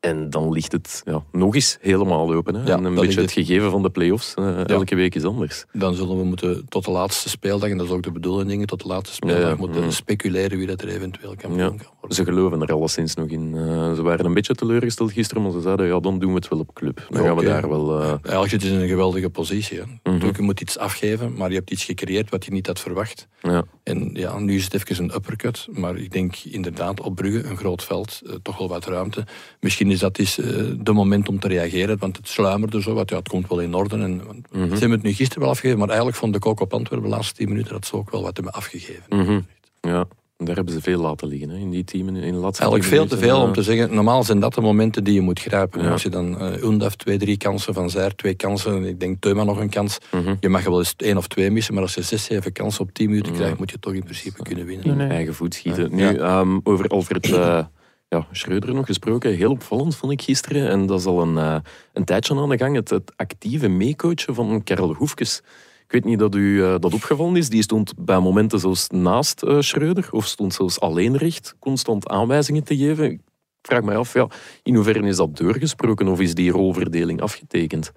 [0.00, 2.54] En dan ligt het ja, nog eens helemaal open.
[2.54, 2.72] Hè?
[2.72, 3.32] en een beetje het...
[3.32, 4.34] gegeven van de play-offs.
[4.38, 5.64] Uh, elke week is anders.
[5.72, 8.82] Dan zullen we moeten tot de laatste speeldag, en dat is ook de bedoeling, tot
[8.82, 9.90] de laatste speeldag moeten mm.
[9.90, 11.80] speculeren wie dat er eventueel kan, worden.
[12.08, 13.54] Ze geloven er alleszins nog in.
[13.54, 16.48] Uh, ze waren een beetje teleurgesteld gisteren, maar ze zeiden, ja, dan doen we het
[16.48, 17.06] wel op club.
[17.10, 18.00] Dan gaan we daar wel...
[18.00, 18.14] Uh...
[18.22, 19.78] Eigenlijk je in een geweldige positie.
[19.78, 20.10] Hè.
[20.12, 23.28] Mm Je moet iets afgeven, maar je hebt iets gecreëerd wat je niet had verwacht.
[23.42, 23.64] Ja.
[23.82, 27.56] En ja, nu is het even een uppercut, maar ik denk inderdaad op Brugge, een
[27.56, 29.26] groot veld, toch wel wat ruimte.
[29.60, 30.46] Misschien is dat is uh,
[30.80, 33.74] de moment om te reageren, want het sluimerde zo, wat, ja, het komt wel in
[33.74, 33.96] orde.
[33.96, 36.72] En, mm Ze hebben het nu gisteren wel afgegeven, maar eigenlijk vond ik ook op
[36.72, 39.04] Antwerpen de laatste tien minuten dat ze ook wel wat hebben afgegeven.
[39.08, 39.40] Mhm.
[39.80, 42.16] Ja, daar hebben ze veel laten liggen, hè, in die teamen.
[42.16, 45.04] In de laatste Eigenlijk veel te veel om te zeggen, normaal zijn dat de momenten
[45.04, 45.90] die je moet grijpen.
[45.90, 49.44] Als je dan uh, Undaf twee, drie kansen, Van Zijr twee kansen, ik denk Teuma
[49.44, 49.98] nog een kans.
[50.12, 50.34] Mhm.
[50.40, 52.92] Je mag wel eens één of twee missen, maar als je zes, zeven kansen op
[52.92, 55.00] tien minuten krijgt, moet je toch in principe kunnen winnen.
[55.00, 55.94] In eigen voet schieten.
[55.94, 57.28] Nu, um, over Alfred...
[57.28, 57.64] Uh,
[58.08, 59.34] ja, Schreuder nog gesproken.
[59.34, 60.68] Heel opvallend vond ik gisteren.
[60.68, 61.56] En dat is al een, uh,
[61.92, 62.76] een tijdje aan de gang.
[62.76, 65.42] Het, het actieve meecoachen van Karel Hoefkes.
[65.84, 67.48] Ik weet niet dat u uh, dat opgevallen is.
[67.48, 70.08] Die stond bij momenten zelfs naast uh, Schreuder.
[70.10, 71.56] Of stond zelfs alleen recht.
[71.58, 73.10] Constant aanwijzingen te geven.
[73.10, 73.20] Ik
[73.62, 74.28] vraag me af, ja,
[74.62, 76.08] in hoeverre is dat doorgesproken?
[76.08, 77.92] Of is die rolverdeling afgetekend?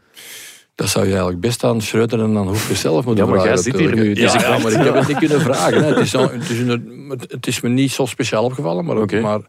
[0.76, 3.44] Dat zou je eigenlijk best aan Schreuder en aan Hoefkes zelf moeten vragen.
[3.44, 4.14] Ja, maar jij zit hier nu.
[4.14, 5.84] Dus ja, maar ik heb het niet kunnen vragen.
[5.84, 5.94] Hè.
[5.94, 6.58] Het, is, het, is,
[7.28, 9.22] het, is, me niet zo speciaal opgevallen, maar, okay.
[9.22, 9.42] maar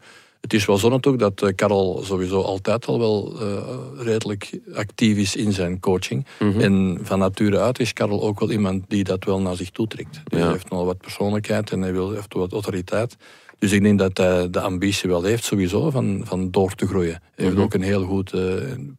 [0.43, 5.17] het is wel zo natuurlijk dat uh, Karel sowieso altijd al wel uh, redelijk actief
[5.17, 6.25] is in zijn coaching.
[6.39, 6.61] Mm -hmm.
[6.61, 10.21] En van nature uit is Karel ook wel iemand die dat wel naar zich toetrekt.
[10.23, 10.43] Dus ja.
[10.43, 13.17] Hij heeft nog wat persoonlijkheid en hij wil, heeft wat autoriteit.
[13.59, 17.21] Dus ik denk dat hij de ambitie wel heeft, sowieso, van, van door te groeien.
[17.35, 18.41] Hij heeft ook een heel goed uh,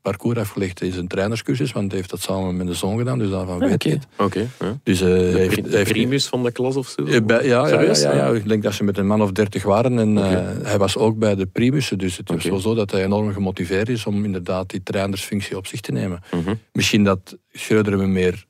[0.03, 3.31] parcours afgelegd in zijn trainerscursus, want hij heeft dat samen met de zoon gedaan, dus
[3.31, 4.07] daarvan weet hij het.
[4.17, 4.49] Oké.
[4.61, 4.79] ja.
[4.83, 7.23] Dus, uh, de heeft, heeft, primus van de klas of zo?
[7.25, 9.99] Bij, ja, ja, ja, ja, ik denk dat ze met een man of dertig waren
[9.99, 10.33] en okay.
[10.33, 13.33] uh, hij was ook bij de primussen, dus het is wel zo dat hij enorm
[13.33, 16.23] gemotiveerd is om inderdaad die trainersfunctie op zich te nemen.
[16.31, 16.59] Mm -hmm.
[16.73, 18.45] Misschien dat Schreuder hem meer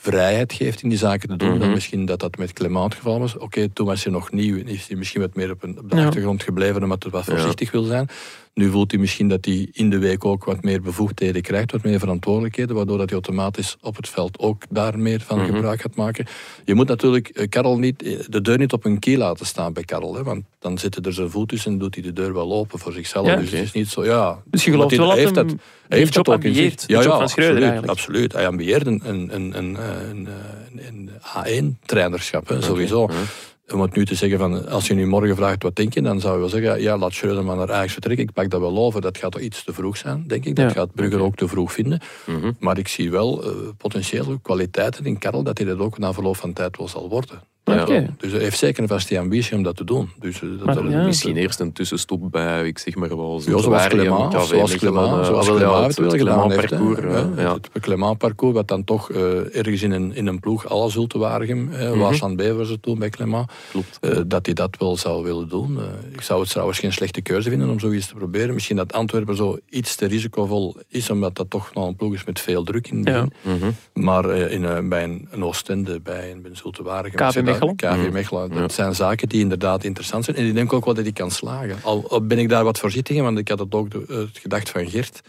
[0.00, 1.62] vrijheid geeft in die zaken te doen, mm -hmm.
[1.62, 3.34] dan misschien dat dat met Clement het geval was.
[3.34, 5.90] Oké, okay, toen was hij nog nieuw, is hij misschien wat meer op, een, op
[5.90, 6.06] de ja.
[6.06, 7.78] achtergrond gebleven omdat hij wat voorzichtig ja.
[7.78, 8.08] wil zijn.
[8.54, 11.82] Nu voelt hij misschien dat hij in de week ook wat meer bevoegdheden krijgt, wat
[11.82, 15.54] meer verantwoordelijkheden, waardoor dat hij automatisch op het veld ook daar meer van mm -hmm.
[15.54, 16.26] gebruik gaat maken.
[16.64, 20.14] Je moet natuurlijk Karel niet, de deur niet op een kiel laten staan bij Karel,
[20.14, 22.78] hè, want dan zitten er zijn voet tussen en doet hij de deur wel open
[22.78, 23.26] voor zichzelf.
[23.26, 23.58] Ja, dus okay.
[23.58, 24.42] het is niet zo, ja.
[24.44, 25.54] Dus je gelooft hij, wel heeft dat
[25.88, 26.74] hij heeft dat ook in zich.
[26.86, 28.32] Ja, absoluut, absoluut.
[28.32, 29.76] Hij ambieert een, een, een, een,
[30.10, 30.28] een,
[30.74, 33.02] een A1-trainerschap, sowieso.
[33.02, 33.16] Okay,
[33.72, 36.20] om het nu te zeggen van, als je nu morgen vraagt wat denk je, dan
[36.20, 38.24] zou je wel zeggen, ja, laat Schreuder maar naar Ajax vertrekken.
[38.24, 39.00] Ik pak dat wel over.
[39.00, 40.56] Dat gaat toch iets te vroeg zijn, denk ik.
[40.56, 40.80] Dat ja.
[40.80, 42.00] gaat Brugger ook te vroeg vinden.
[42.26, 42.56] Mm -hmm.
[42.58, 46.36] Maar ik zie wel uh, potentiële kwaliteiten in Karel, dat hij dat ook na verloop
[46.36, 47.40] van tijd wel zal worden.
[47.64, 47.82] Ja.
[47.82, 48.10] Okay.
[48.18, 50.10] Dus hij heeft zeker vast die ambitie om dat te doen.
[50.18, 51.04] Dus, dat maar, ja.
[51.04, 53.40] Misschien eerst een tussenstop bij, ik zeg maar wel...
[53.44, 57.68] Ja, zoals Clement, zoals Clement, zoals Clement het gedaan heeft.
[57.72, 61.58] Het Clement-parcours, wat dan toch uh, ergens in een, in een ploeg, alle Zulte Waregem,
[61.58, 61.98] mm -hmm.
[61.98, 63.50] Waasland Bevers het toen bij Clement,
[64.00, 65.72] uh, dat hij dat wel zou willen doen.
[65.72, 68.54] Uh, ik zou het trouwens geen slechte keuze vinden om zoiets te proberen.
[68.54, 72.24] Misschien dat Antwerpen zo iets te risicovol is, omdat dat toch nog een ploeg is
[72.24, 73.26] met veel druk in ja.
[73.42, 73.74] mm -hmm.
[74.04, 77.10] Maar in, bij een, een Oostende, bij een, een.
[77.14, 77.76] KV Mechelen?
[77.76, 78.68] KV Mechelen dat ja.
[78.68, 80.36] zijn zaken die inderdaad interessant zijn.
[80.36, 81.76] En ik denk ook wel dat die kan slagen.
[81.82, 84.70] Al ben ik daar wat voorzichtig in, want ik had het ook de, het gedacht
[84.70, 85.20] van Gert.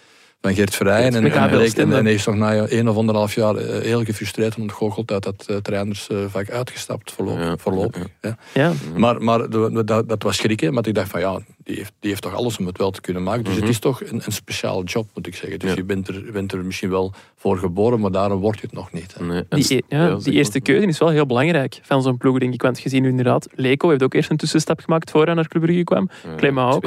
[0.41, 1.05] Van Gert Verrijen.
[1.05, 4.61] En, en, en, en hij is nog na één of anderhalf jaar heel gefrustreerd en
[4.61, 7.43] ontgoocheld uit dat uh, trainersvak uitgestapt voorlopig.
[7.43, 8.37] Ja, voorlopig ja.
[8.53, 8.73] ja.
[8.95, 12.21] Maar, maar dat, dat was schrikken, maar ik dacht van ja, die heeft, die heeft
[12.21, 13.43] toch alles om het wel te kunnen maken.
[13.43, 13.67] Dus mm -hmm.
[13.67, 15.59] het is toch een, een speciaal job, moet ik zeggen.
[15.59, 15.75] Dus ja.
[15.75, 18.91] je bent er, bent er misschien wel voor geboren, maar daarom word je het nog
[18.91, 19.15] niet.
[19.19, 19.43] Nee.
[19.49, 22.61] Die, ja, die eerste keuze is wel heel belangrijk van zo'n ploeg, denk ik.
[22.61, 25.83] Want gezien inderdaad, Leco heeft ook eerst een tussenstap gemaakt voor hij naar Club Brugge
[25.83, 26.09] kwam.
[26.39, 26.85] Ja, ook.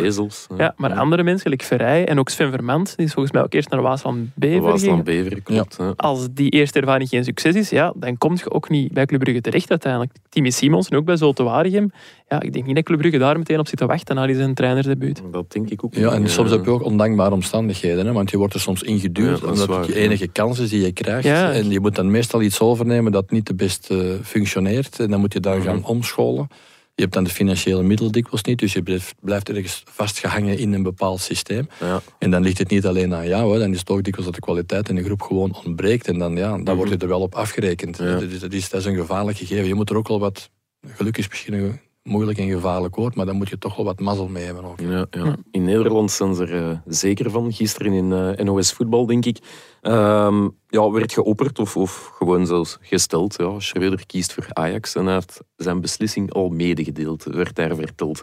[0.56, 3.52] Ja, maar andere mensen, like Verrij en ook Sven Vermand, die is volgens mij ook
[3.52, 5.78] eerst naar Waasland Bever Waasland Bever, klopt.
[5.96, 9.20] Als die eerste ervaring geen succes is, ja, dan kom je ook niet bij Club
[9.20, 10.12] Brugge terecht uiteindelijk.
[10.28, 11.92] Timmy Simons en ook bij Zulte Waregem.
[12.28, 14.37] Ja, ik denk niet dat Club Brugge daar meteen op zit te wachten na die
[14.37, 15.22] zijn trainersdebuut.
[15.30, 15.94] Dat denk ik ook.
[15.94, 18.06] Ja, en soms heb je ook ondankbare omstandigheden.
[18.06, 20.80] Hè, want je wordt er soms ingeduwd ja, omdat het je enige kans is die
[20.80, 21.24] je krijgt.
[21.24, 21.52] Ja.
[21.52, 25.00] En je moet dan meestal iets overnemen dat niet te best uh, functioneert.
[25.00, 25.84] En dan moet je daar gaan mm.
[25.84, 26.48] omscholen.
[26.94, 30.72] Je hebt dan de financiële middelen dikwijls niet, dus je blijft, blijft ergens vastgehangen in
[30.72, 31.68] een bepaald systeem.
[31.80, 32.02] Ja.
[32.18, 33.58] En dan ligt het niet alleen aan jou, hè.
[33.58, 36.08] dan is het ook dikwijls dat de kwaliteit in de groep gewoon ontbreekt.
[36.08, 36.76] En dan, ja, dan mm -hmm.
[36.76, 37.98] wordt je er wel op afgerekend.
[37.98, 38.04] Ja.
[38.04, 39.66] Dat, is, dat, is, dat is een gevaarlijk gegeven.
[39.66, 40.50] Je moet er ook wel wat,
[40.87, 44.00] geluk is misschien een moeilijk en gevaarlijk woord, maar dan moet je toch wel wat
[44.00, 44.64] mazzel mee hebben.
[44.64, 44.80] Ook.
[44.80, 45.36] Ja, ja.
[45.50, 47.52] In Nederland zijn ze er uh, zeker van.
[47.52, 49.38] Gisteren in uh, NOS Voetbal, denk ik,
[49.82, 53.36] um, ja, werd geopperd of, of gewoon zelfs gesteld.
[53.38, 58.22] Ja, Schreuder kiest voor Ajax en hij heeft zijn beslissing al medegedeeld, werd daar verteld.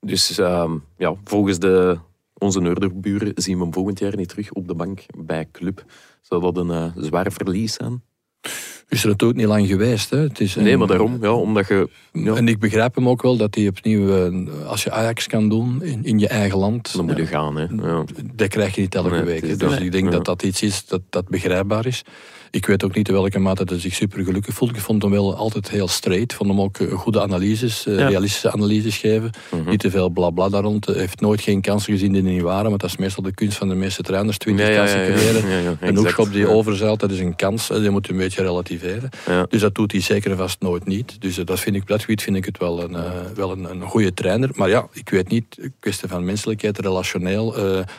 [0.00, 1.98] Dus um, ja, volgens de,
[2.38, 5.84] onze Noorderburen zien we hem volgend jaar niet terug op de bank bij Club.
[6.20, 8.02] Zou dat een uh, zwaar verlies zijn?
[8.88, 10.10] Is er natuurlijk niet lang geweest.
[10.10, 10.18] Hè.
[10.18, 11.88] Het is nee, maar daarom, ja, omdat je...
[12.12, 12.34] Ja.
[12.34, 15.82] En ik begrijp hem ook wel dat hij opnieuw, eh, als je Ajax kan doen
[15.82, 16.96] in, in je eigen land...
[16.96, 17.66] Dan moet je gaan, hè.
[17.88, 18.04] Ja.
[18.34, 19.58] Dat krijg je niet elke week.
[19.58, 22.02] Dus ik denk dat dat iets is dat, dat begrijpbaar is.
[22.52, 24.76] Ik weet ook niet in welke mate hij zich super gelukkig voelt.
[24.76, 26.32] Ik vond hem wel altijd heel straight.
[26.32, 29.30] Ik vond hem ook eh, goede analyses, eh, realistische analyses geven.
[29.50, 29.70] Mhm.
[29.70, 30.86] Niet te veel blabla daar rond.
[30.86, 32.68] Hij heeft nooit geen kansen gezien die er niet waren.
[32.68, 34.38] Want dat is meestal de kunst van de meeste trainers.
[34.38, 35.78] 20 kansen creëren.
[35.80, 37.68] een hoekschop die overzeilt, dat is een kans.
[37.68, 39.10] Die moet je een beetje relativeren.
[39.48, 41.20] Dus dat doet hij zeker vast nooit niet.
[41.20, 42.96] Dus eh, dat vind ik, dat vind ik het wel een,
[43.34, 44.50] wel een, een goede trainer.
[44.54, 47.54] Maar ja, ik weet niet, kwestie van menselijkheid, relationeel,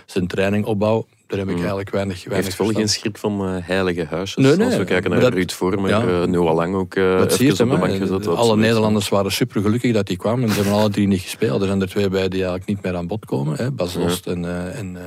[0.06, 1.66] zijn training opbouw daar heb ik hmm.
[1.66, 4.46] eigenlijk weinig, weinig Hij heeft wel geen schrik van uh, heilige huisjes.
[4.46, 6.96] Nee, nee, Als we kijken naar dat, Ruud Vormer, ja, uh, nu al lang ook
[6.96, 8.28] uh, dat even op de bank gezet.
[8.28, 10.44] Alle Nederlanders waren super gelukkig dat die kwamen.
[10.44, 11.62] En ze hebben alle drie niet gespeeld.
[11.62, 13.58] Er zijn er twee bij die eigenlijk niet meer aan bod komen.
[13.58, 13.72] Hè.
[13.72, 14.98] Bas Lost en, uh, en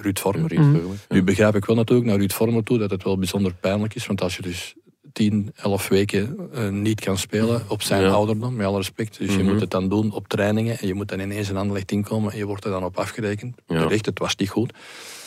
[0.00, 0.48] Ruud Vormer.
[0.48, 3.54] Ruud Vormer Nu begrijp ik wel natuurlijk naar Ruud Vormer toe dat het wel bijzonder
[3.60, 4.06] pijnlijk is.
[4.06, 4.74] Want als je dus
[5.12, 6.36] 10, 11 weken
[6.82, 9.18] niet kan spelen op zijn ouderdom, met alle respect.
[9.18, 9.52] Dus je mhm.
[9.52, 12.32] moet het dan doen op trainingen en je moet dan ineens een ander licht inkomen
[12.32, 13.56] en je wordt er dan op afgerekend.
[13.66, 13.82] Ja.
[13.82, 14.72] Terecht, het was niet goed.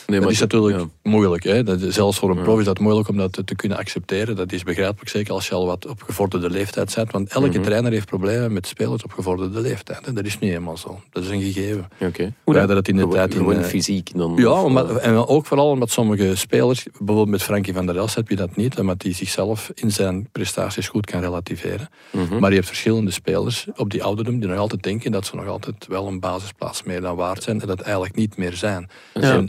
[0.08, 1.44] Nee, dat is natuurlijk moeilijk.
[1.44, 1.64] Hè?
[1.64, 4.36] Dat, zelfs voor een prof is dat moeilijk om dat te, kunnen accepteren.
[4.36, 7.12] Dat is begrijpelijk, zeker als je al wat op gevorderde leeftijd bent.
[7.12, 7.62] Want elke mhm.
[7.62, 10.16] trainer heeft problemen met spelers op gevorderde leeftijd.
[10.16, 11.00] Dat is niet helemaal zo.
[11.12, 11.90] Dat is een gegeven.
[12.00, 12.34] Okay.
[12.44, 12.68] Hoe dat?
[12.68, 14.34] dat in de tijd in, uh, fysiek dan?
[14.36, 18.30] Ja, maar, en ook vooral omdat sommige spelers, bijvoorbeeld met Frankie van der Els heb
[18.30, 21.90] je dat niet, omdat hij zichzelf in zijn prestaties goed kan relativeren.
[22.12, 22.40] Mhm.
[22.40, 25.48] Maar je hebt verschillende spelers op die ouderdom die nog altijd denken dat ze nog
[25.48, 28.90] altijd wel een basisplaats meer dan waard zijn en dat eigenlijk niet meer zijn.
[29.14, 29.34] Ja.
[29.34, 29.48] en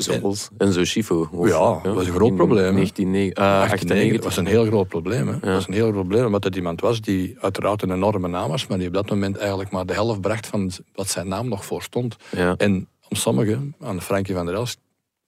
[0.72, 1.28] zo Schifo.
[1.46, 2.74] ja, dat was een groot probleem.
[2.74, 5.28] 1998 dat was een heel groot probleem.
[5.28, 5.32] Hè.
[5.32, 8.50] Dat was een heel groot probleem, omdat het iemand was die uiteraard een enorme naam
[8.50, 11.48] was, maar die op dat moment eigenlijk maar de helft bracht van wat zijn naam
[11.48, 12.16] nog voor stond.
[12.56, 14.78] En om sommigen, aan Frankie van der Elst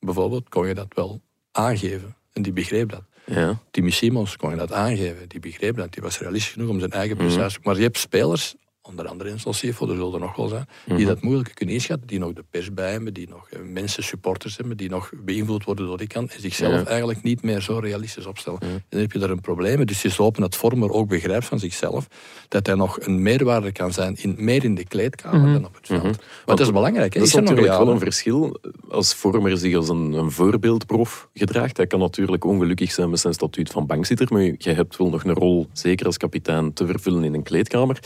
[0.01, 1.21] bijvoorbeeld, kon je dat wel
[1.53, 2.17] aangeven.
[2.33, 3.03] En die begreep dat.
[3.25, 3.59] Ja.
[3.71, 5.29] Timmy Simons kon je dat aangeven.
[5.29, 5.93] Die begreep dat.
[5.93, 7.25] Die was realistisch genoeg om zijn eigen mhm.
[7.25, 7.59] prestatie.
[7.63, 8.55] Maar je hebt spelers
[8.89, 11.07] onder andere in Salsifo, er zullen er nog wel zijn, die mhm.
[11.07, 14.57] dat moeilijk kunnen inschatten, die nog de pers bij hebben, die nog eh, mensen, supporters
[14.57, 18.27] hebben, die nog beïnvloed worden door die kant en zichzelf eigenlijk niet meer zo realistisch
[18.27, 18.61] opstellen.
[18.89, 19.87] Dan heb je daar een probleem.
[19.87, 22.07] Dus je is hopen dat Vormer ook begrijpt van zichzelf
[22.49, 25.53] dat hij nog een meerwaarde kan zijn, in, meer in de kleedkamer mhm.
[25.53, 26.03] dan op het veld.
[26.03, 26.13] Mm
[26.45, 27.15] dat is belangrijk.
[27.15, 31.77] Dat is, natuurlijk wel een verschil als Vormer zich als een, een voorbeeldprof gedraagt.
[31.77, 35.25] Hij kan natuurlijk ongelukkig zijn met zijn statuut van bankzitter, maar je hebt wel nog
[35.25, 38.01] een rol, zeker als kapitein, te vervullen in een kleedkamer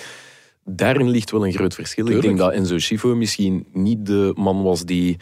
[0.64, 2.06] daarin ligt wel een groot verschil.
[2.06, 5.16] Ik denk dat Enzo Schifo misschien niet de man was die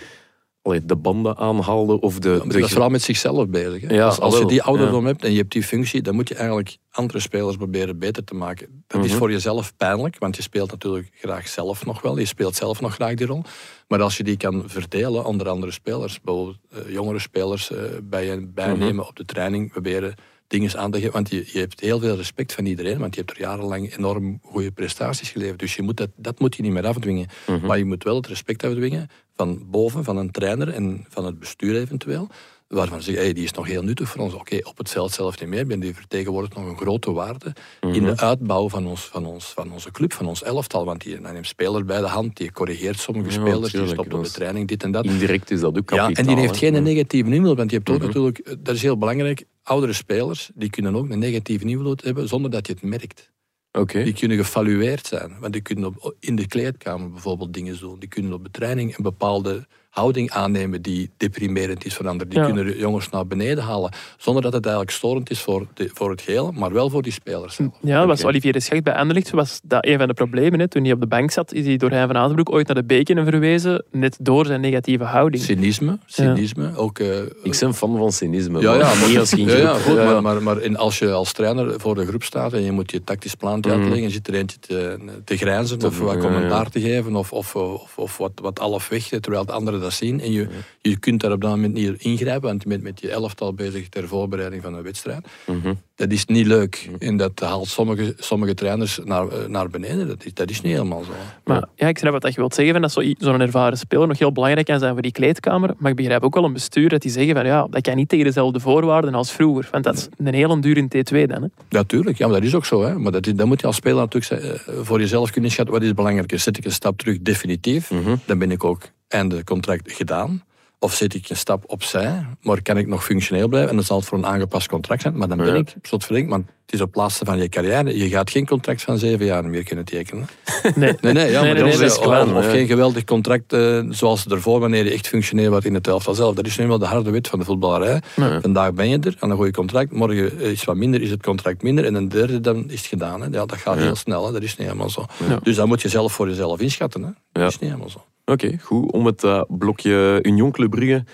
[0.63, 2.01] allee, de banden aanhaalde.
[2.01, 2.69] Of de, ja, de...
[2.69, 3.83] vooral met zichzelf bezig.
[3.83, 3.95] Hè?
[3.95, 6.35] Ja, als, als je die ouderdom hebt en je hebt die functie, dan moet je
[6.35, 8.85] eigenlijk andere spelers proberen beter te maken.
[8.87, 9.19] Dat is mhm.
[9.19, 12.19] voor jezelf pijnlijk, want je speelt natuurlijk graag zelf nog wel.
[12.19, 13.43] Je speelt zelf nog graag die rol.
[13.89, 18.27] Maar als je die kan verdelen onder andere spelers, bijvoorbeeld uh, jongere spelers uh, bij
[18.27, 19.09] je bijnemen mhm.
[19.09, 20.15] op de training, proberen
[20.51, 21.13] dingen aan te geven.
[21.13, 24.41] Want je, je hebt heel veel respect van iedereen, want je hebt er jarenlang enorm
[24.43, 25.59] goede prestaties geleverd.
[25.59, 27.29] Dus je moet dat, dat moet je niet meer afdwingen.
[27.47, 27.67] Mhm.
[27.67, 31.39] Maar je moet wel het respect afdwingen van boven, van een trainer en van het
[31.39, 32.29] bestuur eventueel
[32.77, 34.35] waarvan ze hey, die is nog heel nuttig voor ons.
[34.35, 37.93] Oké, op het veld zelf niet meer, maar die vertegenwoordigt nog een grote waarde in
[37.93, 38.25] de mhm.
[38.25, 40.85] uitbouw van, ons, van, ons, van onze club, van ons elftal.
[40.85, 44.31] Want die neemt spelers bij de hand, die corrigeert sommige spelers, die stopt op de
[44.31, 45.05] training, dit en dat.
[45.05, 46.11] Indirect is dat ook kapitaal.
[46.11, 48.07] Ja, en die heeft geen negatieve invloed, want je hebt ook mhm.
[48.07, 52.29] natuurlijk, eh, dat is heel belangrijk, oudere spelers, die kunnen ook een negatieve invloed hebben
[52.29, 53.31] zonder dat je het merkt.
[53.73, 54.05] Okay.
[54.05, 55.37] Die kunnen gevalueerd zijn.
[55.41, 57.99] Want die kunnen op, in de kleedkamer bijvoorbeeld dingen doen.
[57.99, 62.29] Die kunnen op de training een bepaalde houding aannemen die deprimerend is voor anderen.
[62.29, 63.93] Die kunnen jongens naar beneden halen.
[64.17, 67.13] Zonder dat het eigenlijk storend is voor, de, voor het geheel, maar wel voor die
[67.13, 67.55] spelers.
[67.55, 67.71] Zelf.
[67.81, 69.31] Ja, dat was Olivier de Schecht bij Anderlecht.
[69.31, 70.61] Was dat een van de problemen.
[70.61, 70.69] Hè.
[70.69, 72.85] Toen hij op de bank zat, is hij door Hein van Azenbroek ooit naar de
[72.85, 73.85] Bekenen verwezen.
[73.91, 75.43] Net door zijn negatieve houding.
[75.43, 75.99] Cynisme.
[76.07, 78.61] cynisme ook, uh, Ik ben fan van cynisme.
[78.61, 81.95] Ja, ja, maar, als ja, ja, goed, maar, maar, maar als je als trainer voor
[81.95, 83.71] de groep staat en je moet je tactisch plan mm.
[83.71, 87.57] uitleggen, je zit er eentje te, te grijnzen of wat commentaar te geven of, of,
[87.57, 90.21] of, of wat, wat half weg, terwijl de dat zien.
[90.21, 90.49] En je,
[90.81, 93.89] je kunt daar op dat moment niet ingrijpen, want je bent met je elftal bezig
[93.89, 95.27] ter voorbereiding van een wedstrijd.
[95.47, 95.75] Mhm.
[95.95, 96.91] Dat is niet leuk.
[96.99, 100.09] En dat haalt sommige, sommige trainers naar, eh, naar beneden.
[100.09, 101.11] Dat is, dat is niet helemaal zo.
[101.45, 104.33] Maar ja, ik snap wat je wilt zeggen, dat zo'n zo ervaren speler nog heel
[104.33, 105.75] belangrijk kan zijn voor die kleedkamer.
[105.79, 108.09] Maar ik begrijp ook wel een bestuur dat die zeggen van ja, dat kan niet
[108.09, 109.69] tegen dezelfde voorwaarden als vroeger.
[109.71, 111.43] Want dat is een hele duur in T2 dan.
[111.43, 111.49] Hè?
[111.69, 112.83] Natuurlijk, ja, maar dat is ook zo.
[112.83, 112.99] Hè.
[112.99, 115.75] Maar dat, dat moet je als speler natuurlijk eh, voor jezelf kunnen schatten.
[115.75, 116.39] Wat is belangrijker?
[116.39, 118.17] Zet ik een stap terug definitief, mhm.
[118.27, 120.43] dan ben ik ook einde contract gedaan.
[120.83, 123.71] Of zit ik een stap opzij, maar kan ik nog functioneel blijven?
[123.71, 125.17] En dan zal het voor een aangepast contract zijn.
[125.17, 125.55] Maar dan ben Ja.
[125.55, 127.99] ik, slot verdenk, want het is op laatste van je carrière.
[127.99, 130.29] Je gaat geen contract van zeven jaar meer kunnen tekenen.
[130.75, 130.95] Nee.
[131.01, 133.05] Nee, nee, ja, Nee, maar nee, dat nee, is, dat is klaar, of, geen geweldig
[133.05, 136.35] contract eh, zoals ervoor, wanneer je echt functioneel wordt in het elftal zelf.
[136.35, 138.01] Dat is nu eenmaal de harde wet van de voetballerij.
[138.41, 139.93] Vandaag ben je er, aan een goede contract.
[139.93, 141.85] Morgen is wat minder, is het contract minder.
[141.85, 143.21] En een derde, dan is het gedaan.
[143.21, 143.27] Hè.
[143.31, 143.83] Ja, dat gaat Ja.
[143.83, 144.33] heel snel, hè.
[144.33, 145.05] dat is niet helemaal zo.
[145.29, 145.39] Ja.
[145.43, 147.03] Dus dat moet je zelf voor jezelf inschatten.
[147.03, 147.09] Hè.
[147.33, 147.47] Dat Ja.
[147.49, 148.05] is niet helemaal zo.
[148.31, 148.93] Oké, goed.
[148.93, 151.05] Om het eh, blokje Union Club Brugge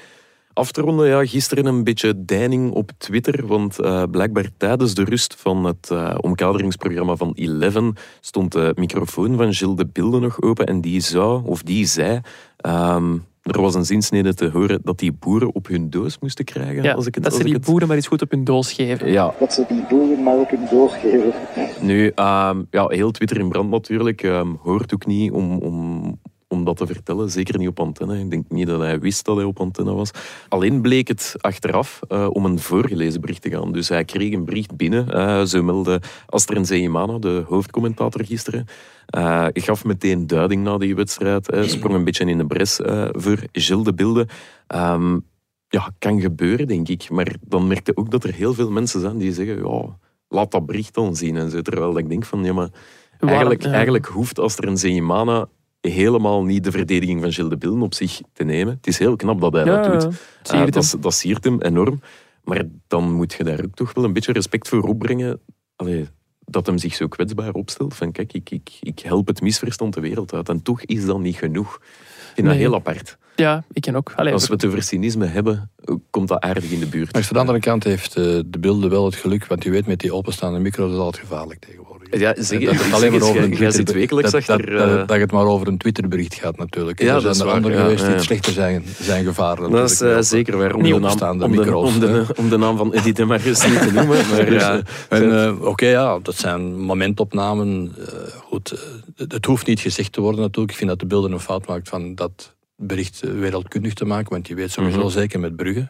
[0.52, 1.06] af te ronden.
[1.08, 3.46] Ja, gisteren een beetje deining op Twitter.
[3.46, 9.36] Want eh, blijkbaar tijdens de rust van het eh, omkaderingsprogramma van Eleven stond de microfoon
[9.36, 10.66] van Gilles de Bilde nog open.
[10.66, 12.20] En die zou, of die zei...
[12.56, 16.82] ehm, er was een zinsnede te horen dat die boeren op hun doos moesten krijgen.
[16.82, 18.30] Ja, als ik het, dat als ze ik die het- boeren maar eens goed op
[18.30, 19.10] hun doos geven.
[19.10, 21.32] Ja, dat ze die boeren maar ook een doorgeven.
[21.80, 24.22] Nu, ehm, ja, heel Twitter in brand natuurlijk.
[24.22, 26.18] Ehm, hoort ook niet om, om,
[26.56, 27.30] om dat te vertellen.
[27.30, 28.18] Zeker niet op antenne.
[28.18, 30.10] Ik denk niet dat hij wist dat hij op antenne was.
[30.48, 33.72] Alleen bleek het achteraf eh, om een voorgelezen bericht te gaan.
[33.72, 35.12] Dus hij kreeg een bericht binnen.
[35.12, 38.66] eh, zo meldde Astrid Zeemana, de hoofdcommentator gisteren.
[39.06, 41.48] Eh, gaf meteen duiding na die wedstrijd.
[41.60, 42.80] sprong een beetje in de bres
[43.12, 44.26] voor Gilles de Bilde.
[44.66, 45.18] Ehm,
[45.68, 47.10] ja, kan gebeuren, denk ik.
[47.10, 49.56] Maar dan merkte ook dat er heel veel mensen zijn die zeggen...
[49.56, 51.36] Ja, laat dat bericht dan zien.
[51.36, 51.62] En zo.
[51.62, 52.68] Terwijl ik denk van, ja, maar
[53.18, 55.48] eigenlijk, eigenlijk hoeft als er een Zeemana
[55.86, 58.74] helemaal niet de verdediging van Gilles de Billen op zich te nemen.
[58.74, 60.14] Het is heel knap dat hij Ja, dat doet.
[60.42, 60.66] ja.
[60.66, 62.00] Eh, dat, dat siert hem enorm.
[62.44, 65.40] Maar dan moet je daar ook toch wel een beetje respect voor opbrengen.
[65.76, 66.06] Allee,
[66.44, 67.94] dat hem zich zo kwetsbaar opstelt.
[67.94, 70.48] Van kijk, ik, ik, ik help het misverstand de wereld uit.
[70.48, 71.74] En toch is dat niet genoeg.
[71.76, 73.18] Ik vind dat heel apart.
[73.36, 74.12] Ja, ik ken ook.
[74.16, 75.70] Allee, Als we het over cynisme hebben,
[76.10, 77.12] komt dat aardig in de buurt.
[77.12, 79.86] Maar aan de andere kant heeft eh, de beelden wel het geluk, want je weet
[79.86, 81.85] met die openstaande micro dat is altijd gevaarlijk tegenwoordig.
[82.10, 84.70] Ja, zeg, dat het alleen maar over een jij zit Twitter- wekelijks dat, achter...
[84.70, 87.02] Dat, dat, eh, dat het maar over een Twitterbericht gaat natuurlijk.
[87.02, 89.70] Ja, er dat zijn er anderen geweest die slechter zijn, zijn gevaren.
[89.70, 90.74] Dat is eh, zeker waar.
[90.74, 92.22] Om de, naam, om, de, om, de, hè.
[92.36, 94.16] om de naam van Edith de Marcus niet te noemen.
[94.30, 97.94] Maar Dus, ja, eh, en, eh, Oké, ja, dat zijn momentopnamen.
[98.44, 100.70] goed, het, hoeft niet gezegd te worden natuurlijk.
[100.72, 104.30] Ik vind dat de beelden een fout maakt van dat bericht wereldkundig te maken.
[104.32, 105.08] Want je weet sowieso, Mhm.
[105.08, 105.88] zeker met Brugge,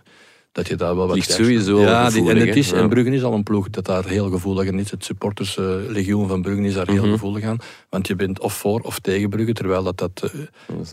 [0.57, 1.17] dat je daar wel wat...
[1.17, 2.71] Ligt sowieso ja, die, en, het is.
[2.71, 2.77] Ja.
[2.77, 4.91] en is al een ploeg dat daar heel gevoelig in is.
[4.91, 7.11] Het supporterslegioen van Brugge is daar heel Mhm.
[7.11, 7.59] gevoelig aan.
[7.91, 10.31] Want je bent of voor of tegen Brugge, terwijl dat, dat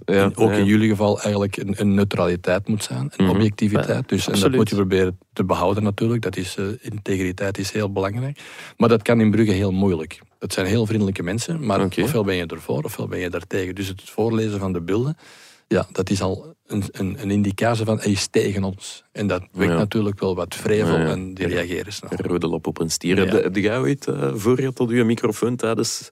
[0.05, 0.57] eh, ja, ook ja.
[0.57, 3.35] in jullie geval eigenlijk een, een neutraliteit moet zijn, een Mhm.
[3.35, 4.09] objectiviteit.
[4.09, 6.21] Dus, en dat moet je proberen te behouden natuurlijk.
[6.21, 8.39] Dat is, eh, integriteit is heel belangrijk.
[8.77, 10.19] Maar dat kan in Brugge heel moeilijk.
[10.39, 12.01] Het zijn heel vriendelijke mensen, maar Oké.
[12.01, 13.75] ofwel ben je ervoor, ofwel ben je daartegen.
[13.75, 15.17] Dus het voorlezen van de beelden,
[15.67, 19.03] ja, dat is al een, een, een indicatie van hij is tegen ons.
[19.11, 19.77] En dat wekt Ja.
[19.77, 21.09] natuurlijk wel wat vrevel Ja, ja.
[21.09, 22.09] en die reageren snel.
[22.15, 23.17] Rode lap op een stier.
[23.17, 26.09] Heb, je- heb jij ooit uh, voor je tot je microfoon tijdens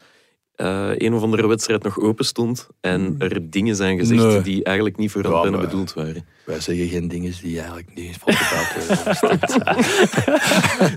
[0.56, 4.42] eh, een of andere wedstrijd nog open stond en er dingen zijn gezegd Nee.
[4.42, 6.26] die eigenlijk niet voor antenne maar- bedoeld waren?
[6.46, 8.42] Wij zeggen geen dingen die eigenlijk niet worden.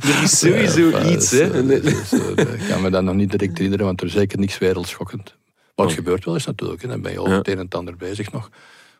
[0.11, 1.51] Er is sowieso iets, hè?
[1.69, 4.59] eh, eh, Ik kan me dat nog niet direct herinneren, want er is zeker niks
[4.59, 5.37] wereldschokkend.
[5.77, 6.03] Maar het Oh.
[6.03, 6.83] gebeurt wel eens natuurlijk.
[6.83, 6.89] hè.
[6.89, 7.31] Dan ben je Ja.
[7.31, 8.51] het een en het ander bezig nog.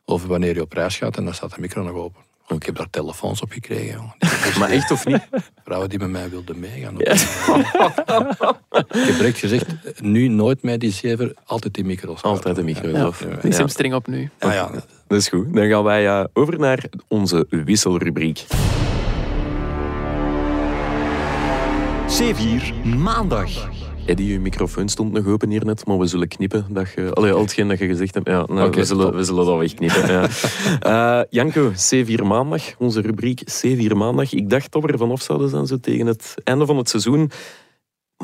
[0.05, 2.23] Over wanneer je op reis gaat en dan staat de micro nog open.
[2.49, 3.95] Ik heb daar telefoons op gekregen.
[3.95, 4.15] jongen.
[4.59, 5.29] Maar echt of niet?
[5.65, 7.01] Vrouwen die met mij wilden meegaan.
[7.01, 7.07] ik
[8.89, 9.67] heb direct gezegd,
[10.01, 12.23] nu nooit mij die zever, altijd die micro's.
[12.23, 13.29] Altijd de micro's Ja.
[13.43, 13.59] Ja.
[13.63, 14.31] Ik streng op nu.
[14.41, 14.71] Ja, ja.
[15.07, 15.55] Dat is goed.
[15.55, 18.45] Dan gaan wij eh, over naar onze wisselrubriek.
[22.09, 23.51] C4 Maandag.
[24.07, 26.67] Eddie, je microfoon stond nog open hier net, maar we zullen knippen.
[26.69, 29.47] Dat je, allee, al hetgeen dat je gezegd hebt, ja, nou, we, zullen, we zullen
[29.47, 30.09] dat wegknippen.
[30.09, 30.29] ja.
[30.81, 34.33] Eh, Janko, C4 Maandag, onze rubriek C4 Maandag.
[34.33, 37.31] Ik dacht dat we er vanaf zouden zijn zo tegen het einde van het seizoen.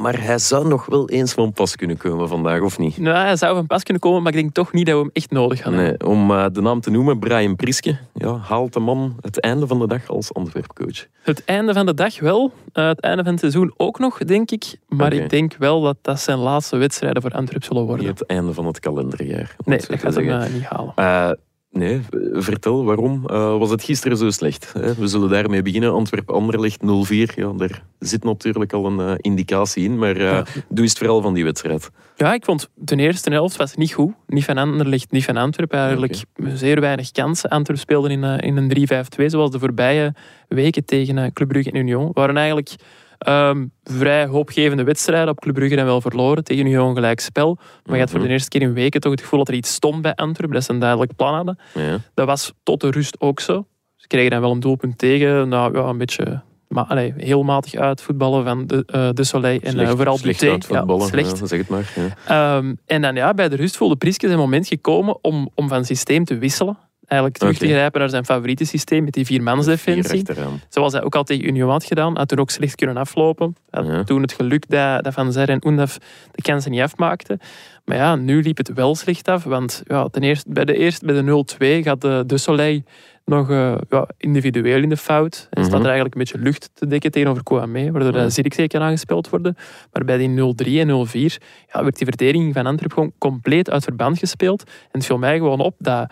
[0.00, 2.98] Maar hij zou nog wel eens van pas kunnen komen vandaag, of niet?
[2.98, 5.10] Nou, hij zou van pas kunnen komen, maar ik denk toch niet dat we hem
[5.12, 6.08] echt nodig gaan hebben.
[6.08, 9.66] Nee, om eh, de naam te noemen, Brian Priske, ja, haalt de man het einde
[9.66, 11.06] van de dag als Antwerpcoach.
[11.22, 12.52] Het einde van de dag wel.
[12.72, 14.76] Eh, het einde van het seizoen ook nog, denk ik.
[14.88, 18.06] Maar ik denk wel dat dat zijn laatste wedstrijden voor Antwerp zullen worden.
[18.06, 19.56] Niet het einde van het kalenderjaar.
[19.64, 21.38] nee, dat gaat hem eh, niet halen.
[21.72, 22.00] Nee,
[22.32, 24.72] vertel waarom eh, was het gisteren zo slecht?
[24.72, 24.94] Hè?
[24.94, 25.92] We zullen daarmee beginnen.
[25.92, 27.34] Antwerp-Anderlecht 0-4.
[27.34, 30.44] Ja, daar zit natuurlijk al een eh, indicatie in, maar eh, Ja.
[30.68, 31.90] doe eens het verhaal van die wedstrijd.
[32.16, 34.12] Ja, ik vond de eerste helft was niet goed.
[34.26, 35.78] Niet van Anderlecht, niet van Antwerpen.
[35.78, 36.22] Eigenlijk
[36.54, 37.50] zeer weinig kansen.
[37.50, 40.14] Antwerp speelde in, in een 3-5-2, zoals de voorbije
[40.48, 42.10] weken tegen Club Brugge en Union.
[42.12, 42.74] Waren eigenlijk
[43.20, 45.28] ehm, vrij hoopgevende wedstrijden.
[45.28, 46.44] Op Club Brugge dan wel verloren.
[46.44, 47.58] Tegen Union gelijk spel.
[47.84, 48.28] Maar je had voor Mhm.
[48.28, 50.54] de eerste keer in weken toch het gevoel dat er iets stond bij Antwerpen.
[50.56, 51.58] Dat ze een duidelijk plan hadden.
[51.74, 51.98] Ja.
[52.14, 53.66] Dat was tot de rust ook zo.
[53.96, 55.48] Ze kregen dan wel een doelpunt tegen.
[55.48, 56.42] Nou ja, een beetje...
[56.68, 60.40] Maar, allee, heel matig uit voetballen van de, eh, de Soleil en eh, vooral slecht
[60.40, 60.74] Buté.
[60.74, 61.38] Ja, slecht.
[61.38, 61.92] ja, zeg het maar.
[62.26, 62.56] Ja.
[62.56, 65.84] Ehm, en dan ja, bij de rust voelde Priske zijn moment gekomen om, om van
[65.84, 66.78] systeem te wisselen.
[67.10, 70.22] Eigenlijk terug te grijpen naar zijn favoriete systeem met die viermansdefensie.
[70.24, 70.36] Vier.
[70.68, 72.16] Zoals hij ook al tegen Union had gedaan.
[72.16, 73.56] Had toen ook slecht kunnen aflopen.
[73.70, 74.04] Had Ja.
[74.04, 75.98] toen het geluk dat, dat Van Zer en Oendaf
[76.32, 77.38] de kansen niet afmaakten.
[77.84, 79.44] Maar ja, nu liep het wel slecht af.
[79.44, 81.44] Want ja, ten eerste, bij de eerste, bij de
[81.80, 82.80] 0-2 gaat de, de Soleil
[83.24, 85.46] nog eh, ja, individueel in de fout.
[85.50, 85.80] En staat Mhm.
[85.88, 89.56] er eigenlijk een beetje lucht te dekken tegenover Kouamé, waardoor de Zirkzee kan aangespeeld worden.
[89.92, 91.38] Maar bij die 0-3 en 0-4
[91.72, 94.62] ja, werd die verdediging van Antwerpen gewoon compleet uit verband gespeeld.
[94.64, 96.10] En het viel mij gewoon op dat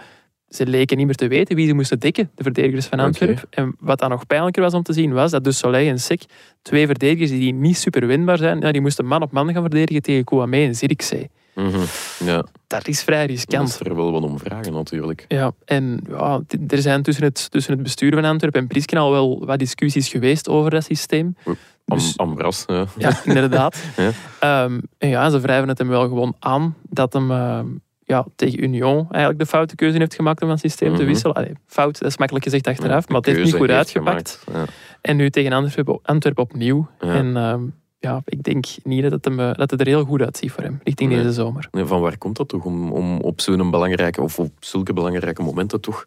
[0.48, 2.98] ze leken niet meer te weten wie ze moesten dekken, de verdedigers van.
[3.00, 3.48] Antwerpen.
[3.50, 6.22] En wat dan nog pijnlijker was om te zien, was dat dus Soleil en Sek,
[6.62, 10.02] twee verdedigers die niet super winbaar zijn, ja, die moesten man op man gaan verdedigen
[10.02, 11.30] tegen Kouamé en Zirkzee.
[11.54, 11.78] Mhm.
[12.24, 13.80] Ja, Dat is vrij kan riskant.
[13.86, 15.24] er wel wat om vragen natuurlijk.
[15.28, 19.10] Ja, en ja, er zijn tussen het, tussen het bestuur van Antwerpen en Prisken al
[19.10, 21.36] wel wat discussies geweest over dat systeem.
[21.44, 22.86] Am, Dus- Ambras, ja.
[22.98, 23.82] Ja, inderdaad.
[23.96, 24.10] Ja.
[24.40, 27.66] Ehm, en ja, ze wrijven het hem wel gewoon aan dat hem ehm,
[28.08, 31.06] ja, tegen Union eigenlijk de foute keuze heeft gemaakt om van systeem te Mhm.
[31.10, 31.34] wisselen.
[31.36, 34.40] Allee, fout, dat is makkelijk gezegd achteraf, Ja, maar het heeft niet goed heeft uitgepakt.
[34.44, 34.72] gemaakt.
[35.00, 36.88] En nu tegen Antwerpen, Antwerpen opnieuw.
[37.00, 37.14] Ja.
[37.14, 37.62] En ehm,
[37.98, 40.62] ja, ik denk niet dat het, hem, eh, dat het er heel goed uitziet voor
[40.62, 41.18] hem, richting Nee.
[41.22, 41.68] deze zomer.
[41.70, 41.86] Ja.
[41.86, 45.80] Van waar komt dat toch om, om op zo'n belangrijke of op zulke belangrijke momenten
[45.80, 46.04] toch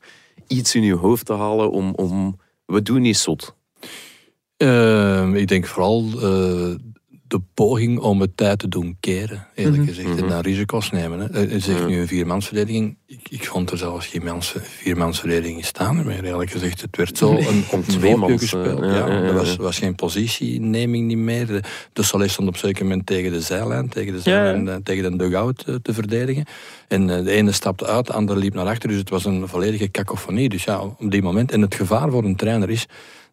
[0.48, 3.56] iets in je hoofd te halen om, om we doen niet zot.
[4.58, 6.76] Eh, ik denk vooral eh,
[7.32, 9.88] de poging om het tijd te doen keren, eerlijk Mhm.
[9.88, 10.08] gezegd.
[10.08, 10.18] Mhm.
[10.24, 11.20] En dan risico's nemen.
[11.20, 11.26] Hè.
[11.30, 12.98] Eh, Je zegt nu een viermansverdediging.
[13.06, 16.82] Ik, ik vond er zelfs geen mans, viermansverdediging staan meer, eerlijk gezegd.
[16.82, 18.82] Het werd zo een, Tweemans, voorkeur gespeeld.
[18.82, 21.46] eh, ja, ja, ja, ja, er was, was geen positieneming niet meer.
[21.48, 21.62] De,
[21.94, 25.12] de Soleil stond op een zeker moment tegen de zijlijn, tegen de, zijlijn, eh, tegen
[25.12, 26.46] de dugout eh, te verdedigen.
[26.88, 28.90] En eh, de ene stapte uit, de andere liep naar achter.
[28.90, 30.50] Dus het was een volledige cacophonie.
[30.50, 31.52] Dus ja, op die moment.
[31.52, 32.86] En het gevaar voor een trainer is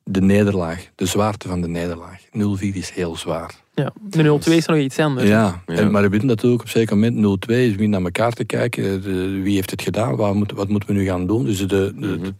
[0.05, 2.21] de nederlaag, de zwaarte van de nederlaag.
[2.33, 3.55] 0-4 is heel zwaar.
[3.83, 3.93] Ja.
[4.11, 5.29] De 0-2 is nog iets anders.
[5.29, 5.75] Ja, Ja.
[5.75, 8.45] En, maar je bent natuurlijk op een zeker moment 0-2 is weer naar elkaar te
[8.45, 9.03] kijken.
[9.03, 10.17] de- wie heeft het gedaan?
[10.17, 11.45] Wat, moet, wat moeten we nu gaan doen?
[11.45, 12.23] Dus de, de, Mhm.
[12.23, 12.33] de-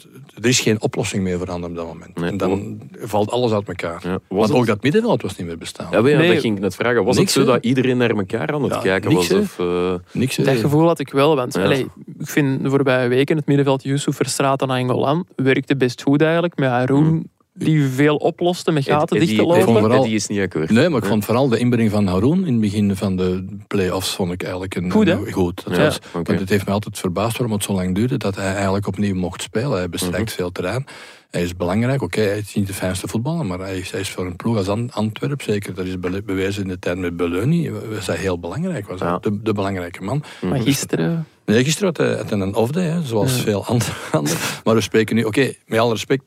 [0.43, 2.19] er is geen oplossing meer voor op dat moment.
[2.21, 2.31] Nee.
[2.31, 4.01] En dan valt alles uit elkaar.
[4.05, 4.11] Ja.
[4.11, 5.87] Was Want het- ook dat middenveld was niet meer bestaan.
[5.91, 6.29] Ja, Nee.
[6.33, 7.05] dat ging ik net vragen.
[7.05, 9.41] Was Niks, het zo dat iedereen naar elkaar aan het Ja, kijken niks, was?
[9.41, 10.37] Of, eh, Niks.
[10.37, 11.63] Dat gevoel had ik wel, want Ja.
[11.65, 11.87] allee,
[12.19, 16.57] ik vind de voorbije weken het middenveld Yusuf Verstraat en Angolan werkte best goed eigenlijk.
[16.57, 19.63] Met Haroun, die veel oploste met gaten dicht te lopen.
[19.63, 20.71] vooral- Eddie is niet akkoord.
[20.71, 24.15] Nee, maar ik vond vooral de inbreng van Haroun in het begin van de play-offs
[24.15, 25.13] vond ik eigenlijk een, Goed, hè?
[25.13, 25.65] een- goed.
[25.65, 25.99] Dat Ja, was.
[26.13, 29.15] Want het heeft me altijd verbaasd waarom het zo lang duurde dat hij eigenlijk opnieuw
[29.15, 29.73] mocht spelen.
[29.73, 30.35] Hij bestrijkt Mhm.
[30.37, 30.87] veel terrein.
[31.31, 32.03] Hij is belangrijk.
[32.03, 34.57] Oké, hij is niet de fijnste voetballer, maar hij is, hij is voor een ploeg
[34.57, 38.17] als An- Antwerp, zeker, dat is be- bewezen in de tijd met Beleuni, was hij
[38.17, 38.87] heel belangrijk.
[38.89, 39.19] Was Ja.
[39.19, 40.23] de, de belangrijke man.
[40.43, 41.27] Maar gisteren...
[41.45, 43.43] Nee, gisteren had hij, had hij een off-day, zoals Ja.
[43.43, 43.93] veel andere.
[44.13, 44.39] anderen.
[44.65, 46.23] Maar we spreken nu, oké, met alle respect,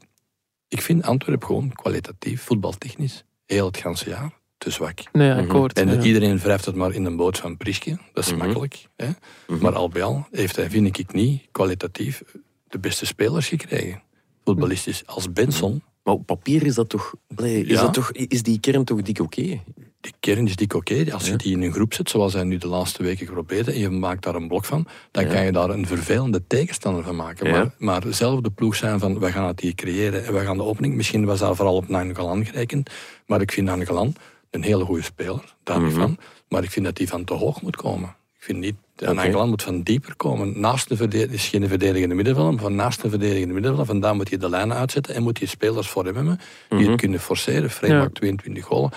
[0.71, 4.99] ik vind Antwerp gewoon kwalitatief, voetbaltechnisch, heel het ganse jaar, te zwak.
[5.11, 5.39] Nee, Mhm.
[5.39, 5.73] akkoord.
[5.79, 6.01] En ja.
[6.01, 7.97] iedereen wrijft het maar in een boot van Priske.
[8.13, 8.39] Dat is Mhm.
[8.45, 8.87] makkelijk.
[8.95, 9.09] Hè?
[9.47, 9.61] Mhm.
[9.61, 12.23] Maar al bij al heeft hij, vind ik niet, kwalitatief
[12.67, 14.01] de beste spelers gekregen.
[14.43, 15.03] Voetballistisch.
[15.05, 17.13] Als Benson, Maar op papier is dat toch...
[17.37, 17.81] Is, Ja.
[17.81, 19.59] dat toch is die kern toch dik oké?
[20.01, 21.05] Die kern is dik oké.
[21.13, 21.37] Als je Ja.
[21.37, 24.23] die in een groep zet, zoals hij nu de laatste weken geprobeerd en je maakt
[24.23, 25.33] daar een blok van, dan Ja.
[25.33, 27.47] kan je daar een vervelende tegenstander van maken.
[27.47, 27.57] Ja.
[27.57, 30.57] Maar, maar zelf de ploeg zijn van, we gaan het hier creëren en we gaan
[30.57, 30.95] de opening.
[30.95, 32.89] Misschien was daar vooral op Nangalan gerekend,
[33.25, 34.15] maar ik vind Nangalan
[34.49, 35.91] een hele goede speler, daar Mhm.
[35.91, 36.17] van.
[36.49, 38.09] Maar ik vind dat hij van te hoog moet komen.
[38.37, 38.75] Ik vind niet.
[38.95, 40.59] Nangalan moet van dieper komen.
[40.59, 44.29] Naast de verdediger, is geen verdedigende middenvelder, maar van naast de verdedigende middenvelder, vandaan moet
[44.29, 46.89] je de lijnen uitzetten en moet je spelers voor hem hebben, die Mhm.
[46.91, 47.71] het kunnen forceren.
[47.99, 48.91] Maakt 22 golen.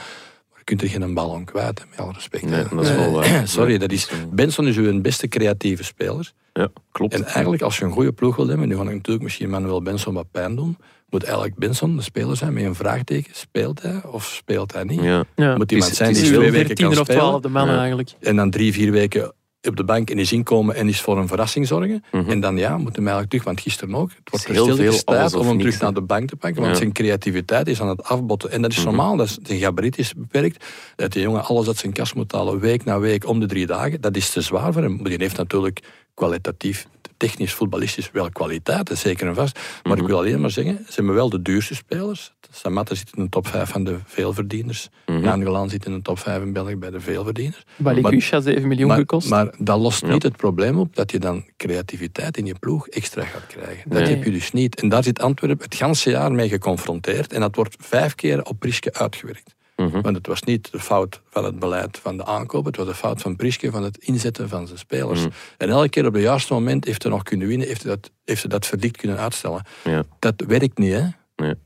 [0.64, 2.44] Kunt er geen bal aan kwijt, hè, met alle respect.
[2.44, 3.48] Nee, dat is wel waar.
[3.48, 6.33] Sorry, dat is, eh, Benson is uw beste creatieve speler.
[6.53, 7.14] Ja, klopt.
[7.14, 9.83] En eigenlijk, als je een goede ploeg wil hebben, nu ga ik natuurlijk misschien Manuel
[9.83, 10.77] Benson wat pijn doen,
[11.09, 13.35] moet eigenlijk Benson de speler zijn met een vraagteken.
[13.35, 15.00] Speelt hij of speelt hij niet?
[15.03, 15.24] Ja.
[15.37, 15.57] Ja.
[15.57, 17.07] Moet iemand zijn die is twee weken kan of
[17.53, 17.79] Ja.
[17.79, 18.12] eigenlijk.
[18.20, 19.33] en dan drie, vier weken
[19.68, 22.05] op de bank en is inkomen en is voor een verrassing zorgen.
[22.12, 22.31] Mhm.
[22.31, 25.35] En dan ja, moeten we eigenlijk terug, want gisteren ook, het wordt heel veel tijd
[25.35, 26.79] om hem terug naar de bank te pakken, want Ja.
[26.81, 28.50] zijn creativiteit is aan het afbotten.
[28.50, 28.87] En dat is Mhm.
[28.87, 30.64] normaal, dat is, zijn gabarit is beperkt.
[30.96, 33.66] Dat die jongen alles uit zijn kast moet halen, week na week, om de drie
[33.66, 34.96] dagen, dat is te zwaar voor hem.
[34.96, 35.81] Maar die heeft natuurlijk
[36.14, 39.55] kwalitatief, technisch, voetballistisch wel kwaliteiten, zeker en vast.
[39.83, 40.00] Maar Mhm.
[40.03, 42.33] ik wil alleen maar zeggen, ze hebben wel de duurste spelers.
[42.50, 44.88] Samatta zit in de top 5 van de veelverdieners.
[45.07, 45.20] Mhm.
[45.20, 47.64] Nangelaan zit in de top 5 in België bij de veelverdieners.
[47.77, 49.29] Balikusha 7 miljoen Maar, gekost.
[49.29, 50.12] maar dat lost Ja.
[50.12, 53.90] niet het probleem op dat je dan creativiteit in je ploeg extra gaat krijgen.
[53.90, 54.09] Dat Nee.
[54.14, 54.81] heb je dus niet.
[54.81, 57.33] En daar zit Antwerpen het ganse jaar mee geconfronteerd.
[57.33, 59.55] En dat wordt vijf keer op Priske uitgewerkt.
[59.76, 60.00] Mhm.
[60.00, 62.94] Want het was niet de fout van het beleid van de aankoop, het was de
[62.94, 65.20] fout van Priske van het inzetten van zijn spelers.
[65.20, 65.28] Mhm.
[65.58, 68.10] En elke keer op het juiste moment heeft hij nog kunnen winnen, heeft hij dat,
[68.24, 69.62] heeft hij dat verdikt kunnen uitstellen.
[69.84, 70.02] Ja.
[70.18, 71.02] Dat werkt niet, hè?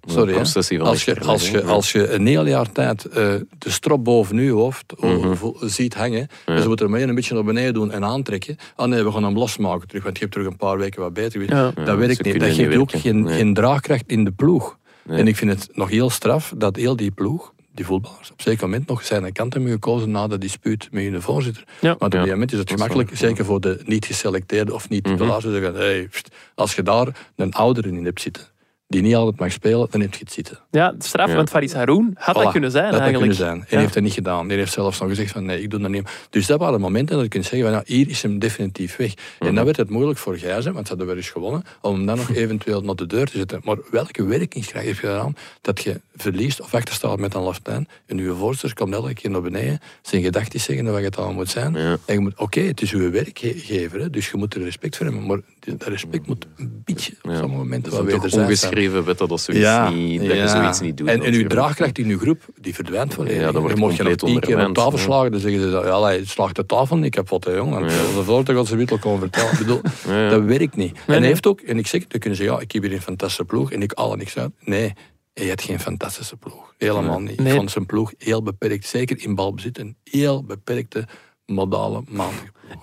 [0.07, 0.39] Sorry, hè.
[0.39, 1.63] Als je, als, je, hè.
[1.63, 3.15] als je een heel jaar tijd eh,
[3.59, 5.35] de strop boven je hoofd Mhm.
[5.61, 6.61] ziet hangen, Ja.
[6.61, 8.57] ze moeten hem een beetje naar beneden doen en aantrekken.
[8.77, 11.13] Ah nee, we gaan hem losmaken terug, want je hebt terug een paar weken wat
[11.13, 11.43] beter.
[11.55, 11.71] Ja.
[11.85, 12.41] Dat werkt niet.
[12.41, 13.37] Dat geeft ook geen, Nee.
[13.37, 14.79] geen draagkracht in de ploeg.
[15.05, 15.19] Nee.
[15.19, 18.69] En ik vind het nog heel straf dat heel die ploeg, die voetballers, op zeker
[18.69, 21.65] moment nog zijn kant hebben gekozen na de dispuut met hun voorzitter.
[21.81, 21.97] Ja.
[21.99, 25.07] Want op Ja, moment is het dat gemakkelijk, zeker voor de niet geselecteerde of niet
[25.07, 25.17] Mhm.
[25.17, 28.43] titulaars, te zeggen, hey, pst, als je daar een oudere in hebt zitten,
[28.89, 30.59] die niet altijd mag spelen, dan heb je het zitten.
[30.71, 31.35] Ja, straf, Ja.
[31.35, 33.33] want Faris Haroun had dat kunnen zijn dat had eigenlijk.
[33.39, 33.61] kunnen zijn.
[33.61, 33.79] En Ja.
[33.79, 34.49] heeft dat niet gedaan.
[34.49, 36.09] Die heeft zelfs nog gezegd van nee, ik doe dat niet.
[36.31, 39.15] Dus dat waren momenten dat je kunt zeggen van ja, hier is hem definitief weg.
[39.15, 39.49] Mhm.
[39.49, 42.07] En dan werd het moeilijk voor Gijzen, want ze hadden wel eens gewonnen, om hem
[42.07, 43.61] dan nog eventueel naar de deur te zetten.
[43.65, 48.17] Maar welke werkingskracht heb je eraan dat je verliest of achterstaat met een laftijn en
[48.19, 51.75] je voorzitter komt elke keer naar beneden, zijn gedachten zeggen wat het allemaal moet zijn.
[51.75, 51.97] Ja.
[52.05, 55.27] En je moet, oké, het is uw werkgever, dus je moet er respect voor hebben,
[55.27, 57.37] maar dat respect moet een beetje op Ja.
[57.39, 58.45] sommige momenten Dat wederzijds zijn.
[58.45, 61.09] ongeschreven wet dat, dat, zoiets niet, dat je zoiets niet doet.
[61.09, 63.37] En, en uw draagkracht in uw groep, die verdwijnt volledig.
[63.41, 65.05] Ja, dat wordt dan mocht je nog tien keer op tafel ja.
[65.05, 67.71] slagen, dan zeggen ze, dat, ja, hij slaagt de tafel niet kapot, hè, jong.
[67.71, 67.97] Want Ja.
[67.97, 68.23] ja.
[68.23, 69.53] voordat ik ze wittel kon vertellen.
[69.53, 70.29] Ik bedoel, Ja, ja.
[70.29, 70.93] dat werkt niet.
[70.97, 71.29] en hij nee.
[71.29, 73.45] heeft ook, en ik zeg, dan kunnen ze zeggen, ja, ik heb hier een fantastische
[73.45, 74.51] ploeg en ik haal er niks uit.
[74.61, 74.93] Nee,
[75.35, 76.75] hij had geen fantastische ploeg.
[76.79, 77.39] Helemaal niet.
[77.41, 77.49] Nee.
[77.53, 81.07] Ik vond zijn ploeg heel beperkt, zeker in balbezit, een heel beperkte
[81.47, 82.35] modale maand.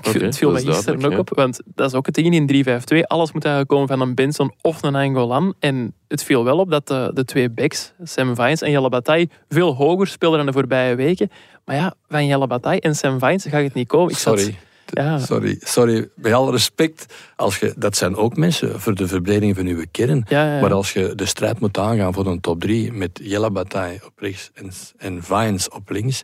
[0.02, 3.00] Ik het viel is gisteren ook op, want dat is ook het ding in 3-5-2.
[3.08, 5.54] Alles moet eigenlijk komen van een Benson of een Angolan.
[5.60, 9.30] En het viel wel op dat de, de twee backs, Sam Vines en Jelle Bataille,
[9.50, 11.30] veel hoger speelden dan de voorbije weken.
[11.66, 14.12] Maar ja, van Jelle Bataille en Sam Vines gaat het niet komen.
[14.12, 14.58] Ik zat- Sorry.
[14.86, 15.20] Ja.
[15.20, 19.66] Sorry, sorry, bij alle respect, als je, dat zijn ook mensen voor de verbreding van
[19.66, 20.26] uw kern.
[20.28, 20.62] Ja, ja, ja.
[20.62, 24.12] Maar als je de strijd moet aangaan voor een top 3 met Jelle Bataille op
[24.16, 26.24] rechts en, en Vines op links,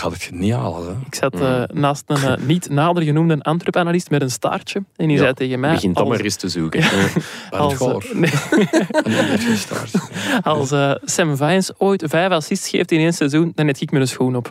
[0.00, 0.86] dan gaat het.
[0.86, 0.92] Hè.
[1.06, 4.84] Ik zat eh, naast een eh, niet nader genoemde Antwerp-analyst met een staartje.
[4.96, 5.72] En die Ja, zei tegen mij...
[5.72, 6.80] Begin dan maar eens te zoeken.
[6.80, 6.90] Ja.
[7.58, 8.30] Als, het eh, nee,
[10.42, 10.72] als
[11.04, 14.36] Sam Vines ooit vijf assists geeft in één seizoen, dan net ik met een schoen
[14.36, 14.50] op.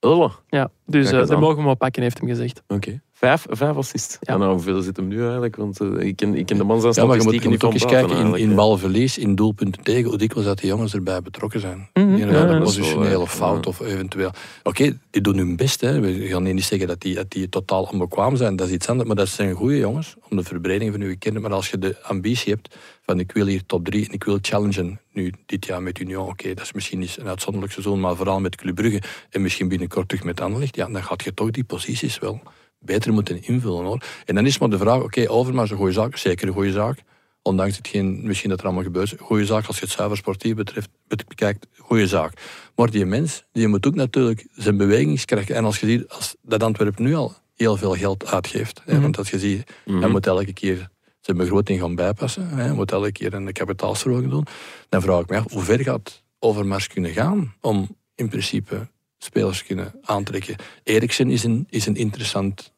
[0.00, 2.62] Oh, Ja, dus dat mogen we wel pakken, heeft hem gezegd.
[2.68, 3.00] Oké.
[3.20, 4.18] Vijf, vijf assists.
[4.20, 4.36] Ja.
[4.36, 5.56] Nou, hoeveel zit hem nu eigenlijk?
[5.56, 7.72] Want eh, ik, ken, ik ken de man zijn Ja, maar je moet, je ook
[7.72, 11.60] eens kijken in, in balverlies, in doelpunten tegen, hoe dikwijls dat die jongens erbij betrokken
[11.60, 11.88] zijn.
[11.92, 13.70] Ja, hebben een positionele fout Ja.
[13.70, 14.30] of eventueel.
[14.62, 15.80] Oké, die doen hun best.
[15.80, 16.00] Hè.
[16.00, 19.08] We gaan niet zeggen dat die, dat die totaal onbekwaam zijn, dat is iets anders.
[19.08, 21.40] Maar dat zijn goede jongens om de verbreding van uw kern.
[21.40, 24.38] Maar als je de ambitie hebt van ik wil hier top 3 en ik wil
[24.40, 28.16] challengen, nu dit jaar met Union, oké, dat is misschien niet een uitzonderlijk seizoen, maar
[28.16, 31.50] vooral met Club Brugge en misschien binnenkort terug met Anderlecht, ja, dan gaat je toch
[31.50, 32.40] die posities wel
[32.80, 34.02] beter moeten invullen hoor.
[34.24, 36.72] En dan is maar de vraag, oké, Overmars is een goede zaak, zeker een goede
[36.72, 37.02] zaak.
[37.42, 39.14] Ondanks hetgeen misschien dat er allemaal gebeurt.
[39.18, 42.32] Goede zaak als je het zuiver sportief betreft, bet- bekijkt, goede zaak.
[42.76, 45.50] Maar die mens, die moet ook natuurlijk zijn bewegingskracht.
[45.50, 48.82] En als je ziet, als dat Antwerp nu al heel veel geld uitgeeft.
[48.84, 49.02] Hè, Mhm.
[49.02, 50.00] want als je ziet, Mhm.
[50.00, 50.88] hij moet elke keer
[51.20, 52.48] zijn begroting gaan bijpassen.
[52.48, 54.46] Hè, moet elke keer een kapitaalsverhoging doen.
[54.88, 58.88] Dan vraag ik me af, hoe ver gaat Overmars kunnen gaan om in principe
[59.24, 60.56] spelers kunnen aantrekken.
[60.84, 62.72] Eriksen is een, is een interessant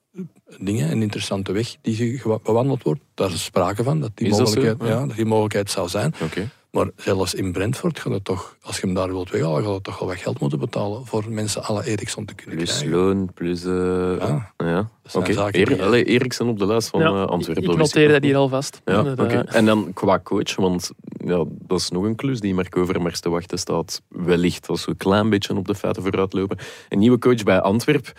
[0.58, 3.00] ding, een interessante weg die bewandeld wordt.
[3.14, 4.54] Daar is sprake van, dat die, Is dat zo?
[4.54, 4.98] mogelijkheid, Ja.
[5.00, 6.14] ja, dat die mogelijkheid zou zijn.
[6.22, 6.50] Oké.
[6.70, 9.84] Maar zelfs in Brentford gaat het toch, als je hem daar wilt weghalen, gaat het
[9.84, 12.98] toch wel wat geld moeten betalen voor mensen alle Eriksson te kunnen Plus krijgen.
[12.98, 13.64] loon, plus...
[13.64, 14.52] eh Ja.
[14.56, 14.90] ja.
[15.12, 15.32] Oké.
[16.04, 17.70] Eriksen op de lijst van Ja, eh, Antwerpen.
[17.70, 18.80] ik noteer dat hier alvast.
[18.84, 20.90] Ja, eh, En dan qua coach, want
[21.24, 24.02] ja, dat is nog een klus die Marco Overmars te wachten staat.
[24.08, 26.58] Wellicht als we een klein beetje op de feiten vooruit lopen.
[26.88, 28.12] Een nieuwe coach bij Antwerp.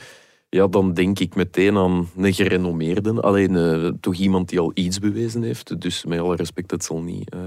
[0.50, 3.22] Ja, dan denk ik meteen aan een gerenommeerde.
[3.22, 5.82] Alleen eh, toch iemand die al iets bewezen heeft.
[5.82, 7.40] Dus met alle respect, het zal niet eh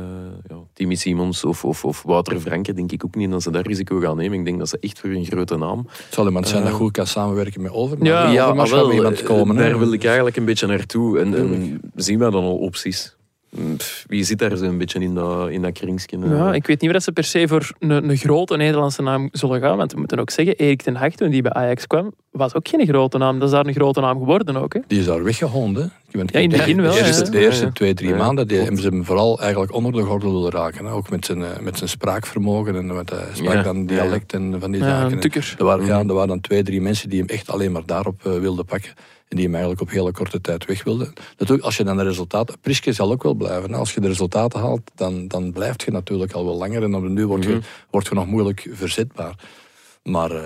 [0.49, 3.67] ja, Timmy Simons of, of, of Wouter Franke, denk ik ook niet dat ze dat
[3.67, 4.39] risico gaan nemen.
[4.39, 6.77] Ik denk dat ze echt voor een grote naam Het zal iemand zijn dat Eh.
[6.77, 8.09] goed kan samenwerken met Overmars.
[8.11, 9.57] Ja, ja, wel, iemand komen.
[9.57, 11.19] Daar wil ik eigenlijk een beetje naartoe.
[11.19, 13.17] En, en zien wij dan al opties?
[13.77, 15.83] Pff, Wie zit daar zo'n beetje in dat, in dat?
[16.11, 19.29] Ja, ik weet niet of dat ze per se voor een, een grote Nederlandse naam
[19.33, 19.77] zullen gaan.
[19.77, 22.69] Want we moeten ook zeggen, Erik ten Hag, toen die bij Ajax kwam, was ook
[22.69, 23.39] geen grote naam.
[23.39, 24.73] Dat is daar een grote naam geworden ook.
[24.75, 24.81] Hè.
[24.87, 25.23] Die is daar
[26.33, 27.31] Ja, in het begin wel, De eerste, ja.
[27.31, 27.73] de eerste Ja, ja.
[27.73, 30.85] twee, drie Ja, maanden die hebben ze hem vooral eigenlijk onder de gordel willen raken.
[30.85, 30.93] Hè?
[30.93, 33.87] Ook met zijn, eh, met zijn spraakvermogen en met, hij sprak Ja, dan ja, ja.
[34.03, 35.13] dialect en van die Ja, zaken.
[35.13, 35.55] een tukker.
[35.59, 36.09] Er waren, ja, Mhm.
[36.09, 38.91] er waren dan twee, drie mensen die hem echt alleen maar daarop eh, wilden pakken.
[39.29, 41.13] En die hem eigenlijk op hele korte tijd weg wilden.
[41.39, 42.61] Natuurlijk, als je dan de resultaten...
[42.61, 43.75] Priske zal ook wel blijven.
[43.75, 46.83] Als je de resultaten haalt, dan, dan blijft je natuurlijk al wel langer.
[46.83, 47.55] En op de nu wordt, Mhm.
[47.55, 47.61] je,
[47.91, 49.35] wordt je nog moeilijk verzetbaar.
[50.03, 50.41] Maar eh,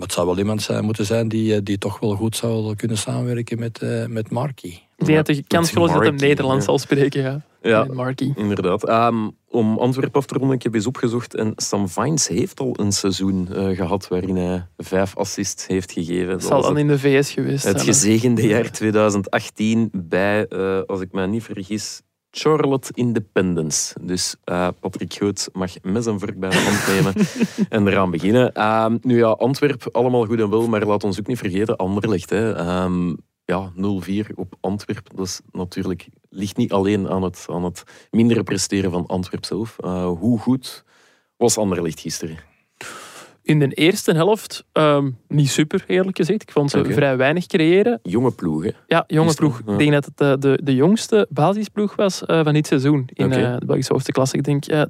[0.00, 2.98] het zou wel iemand zijn, moeten zijn die, eh, die toch wel goed zou kunnen
[2.98, 4.78] samenwerken met, eh met Marky.
[4.96, 7.22] Ik denk dat de kans groot is dat hij Nederlands zal spreken.
[7.22, 7.40] Ja.
[7.62, 7.84] Ja.
[7.84, 8.32] Met Marky.
[8.36, 8.84] Inderdaad.
[8.84, 11.34] Ehm, om Antwerpen af te ronden, ik heb eens opgezocht.
[11.34, 16.28] En Sam Vines heeft al een seizoen eh, gehad waarin hij vijf assists heeft gegeven.
[16.30, 17.76] Het Dat zal dan het, in de VS geweest het zijn.
[17.76, 17.92] hè.
[17.92, 23.94] gezegende jaar 2018 bij, eh, als ik me niet vergis, Charlotte Independence.
[24.02, 27.14] Dus eh, Patrick Goot mag mes en vork bij de hand nemen
[27.68, 28.52] en eraan beginnen.
[28.52, 32.30] Ehm, nu ja, Antwerp, allemaal goed en wel, maar laat ons ook niet vergeten, Anderlecht.
[32.30, 32.52] Hè.
[32.54, 33.14] Ehm,
[33.46, 38.42] ja, 0-4 op Antwerp, dat is natuurlijk, ligt niet alleen aan het, aan het mindere
[38.42, 39.78] presteren van Antwerp zelf.
[39.78, 40.84] Eh, hoe goed
[41.36, 42.38] was Anderlecht gisteren?
[43.46, 46.42] In de eerste helft ehm, niet super, eerlijk gezegd.
[46.42, 48.00] Ik vond ze vrij weinig creëren.
[48.02, 48.74] Jonge ploegen.
[48.86, 49.60] Ja, jonge ploeg.
[49.66, 49.72] ja.
[49.72, 53.32] Ik denk dat het eh, de, de jongste basisploeg was eh, van dit seizoen in
[53.32, 54.36] eh, de Belgische hoogste klasse.
[54.36, 54.82] Ik denk eh,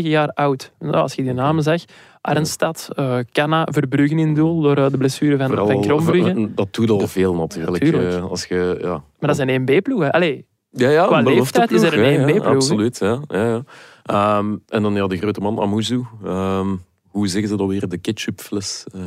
[0.00, 0.72] 22,9 jaar oud.
[0.78, 1.82] Nou, als je die namen zag.
[2.20, 6.54] Arnstad, eh Canna, Verbruggen in doel door de blessure van, van Krombrugge.
[6.54, 8.20] dat doet al veel natuurlijk.
[8.20, 8.90] Als je, ja.
[9.18, 10.00] Maar dat is een 1B-ploeg.
[10.00, 10.12] hè.
[10.12, 12.54] Allee, Ja, ja, Qua leeftijd is er een belofteploeg, ja, 1B-ploeg, hè?
[12.54, 13.20] Absoluut, ja.
[13.28, 13.62] ja.
[14.04, 16.02] Ehm, en dan ja, de grote man Amuzu.
[16.24, 16.68] Ehm,
[17.14, 17.88] hoe zeggen ze dat weer?
[17.88, 18.84] De ketchupfles.
[18.94, 19.00] eh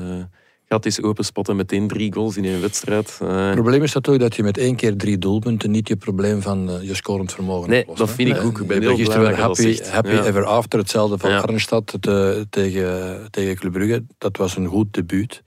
[0.70, 3.18] gaat eens openspatten, meteen drie goals in één wedstrijd.
[3.22, 6.42] Eh, Het probleem is natuurlijk dat je met één keer drie doelpunten niet je probleem
[6.42, 8.14] van eh, je scorend vermogen Nee, oplost, dat hè.
[8.16, 8.60] vind ik ook.
[8.60, 10.26] Ik ben gisteren happy, happy Ja.
[10.26, 10.80] ever after.
[10.80, 11.40] Hetzelfde van Ja.
[11.40, 14.06] Arnstad te- tegen, tegen Club Brugge.
[14.18, 15.44] Dat was een goed debuut.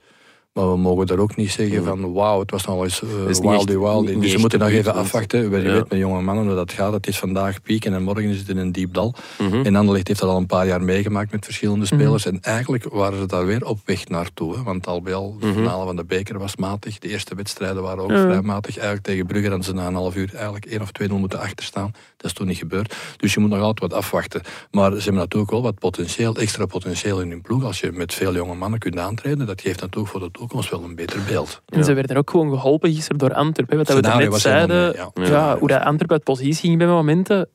[0.53, 3.09] Maar we mogen daar ook niet zeggen van wauw, het was nog eens uh,
[3.41, 4.19] wildy wildy.
[4.19, 5.39] Dus we moeten nog even afwachten.
[5.39, 5.71] Je Ja.
[5.73, 6.93] weet met jonge mannen hoe dat gaat.
[6.93, 9.13] Het is vandaag pieken en morgen is het in een diep dal.
[9.37, 9.65] mhm.
[9.65, 12.25] En Anderlecht heeft dat al een paar jaar meegemaakt met verschillende spelers.
[12.25, 14.55] En eigenlijk waren ze daar weer op weg naartoe.
[14.55, 14.63] Hè.
[14.63, 15.55] Want al bij al, de Mhm.
[15.55, 16.99] finale van de beker was matig.
[16.99, 18.75] De eerste wedstrijden waren ook vrij matig.
[18.75, 21.39] Eigenlijk tegen Brugge hadden ze na een half uur eigenlijk één of twee 0 moeten
[21.39, 21.91] achterstaan.
[22.17, 22.95] Dat is toen niet gebeurd.
[23.17, 24.41] Dus je moet nog altijd wat afwachten.
[24.71, 27.63] Maar ze hebben natuurlijk wel wat potentieel, extra potentieel in hun ploeg.
[27.63, 30.39] Als je met veel jonge mannen kunt aantreden, dat geeft natuurlijk voor de toekomst
[30.69, 31.61] wel een beter beeld.
[31.65, 33.77] En ze werden ook gewoon geholpen gisteren door Antwerpen.
[33.77, 35.57] Wat dat we net zeiden, ja.
[35.57, 37.49] hoe dat Antwerpen uit positie ging bij momenten.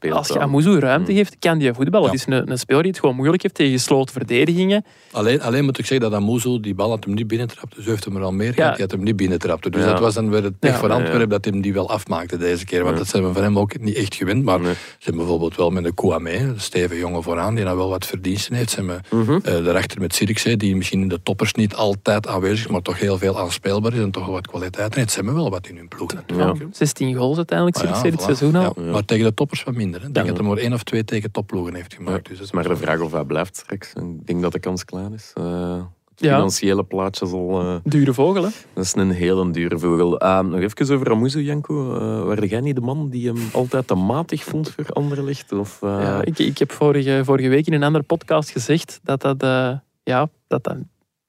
[0.00, 2.06] Ja, als je Amuzu ruimte geeft, kan die voetballen.
[2.06, 2.12] Ja.
[2.12, 4.84] Het is een, een speler die het gewoon moeilijk heeft tegen gesloten verdedigingen.
[5.12, 7.82] Alleen, alleen moet ik zeggen dat Amuzu die bal had hem niet binnentrapte.
[7.82, 8.72] Zo heeft hem er al meer gehad.
[8.72, 9.70] Die had hem niet binnentrapte.
[9.70, 10.88] Dus dat was dan weer het pech ja.
[10.88, 12.84] Antwerpen dat hij die wel afmaakte deze keer.
[12.84, 14.44] Want dat zijn we van hem ook niet echt gewend.
[14.44, 14.72] Maar Nee.
[14.74, 18.06] ze hebben bijvoorbeeld wel met een Kouame, een stevige jongen vooraan, die nou wel wat
[18.06, 18.70] verdiensten heeft.
[18.70, 22.70] Ze hebben eh, daarachter met Sirikse, die misschien in de toppers niet altijd aanwezig is,
[22.70, 25.10] maar toch heel veel aanspeelbaar is en toch wat kwaliteit heeft.
[25.10, 26.58] Ze hebben wel wat in hun ploeg natuurlijk.
[26.58, 26.64] Ja.
[26.72, 28.72] 16 goals uiteindelijk, ja, dit seizoen al.
[28.76, 30.00] Ja, Maar tegen de toppers wat minder.
[30.00, 30.06] Hè.
[30.06, 32.38] Ik denk dat hij maar één of twee tegen topploegen heeft gemaakt.
[32.38, 33.92] Dus maar de vraag of hij blijft straks.
[33.92, 35.30] Ik denk dat de kans klein is.
[35.34, 36.34] Eh, het Ja.
[36.34, 37.60] financiële plaatje zal...
[37.60, 38.48] eh, Dure vogel, hè?
[38.74, 40.18] dat is een hele dure vogel.
[40.20, 41.94] Ehm, nog even over Amuzu, Janko.
[41.94, 45.52] Uh, waren jij niet de man die hem altijd te matig vond voor Anderlecht?
[45.52, 49.20] Of, eh, Ja, ik, ik heb vorige, vorige week in een andere podcast gezegd dat
[49.20, 49.72] dat, eh,
[50.02, 50.76] ja, dat, dat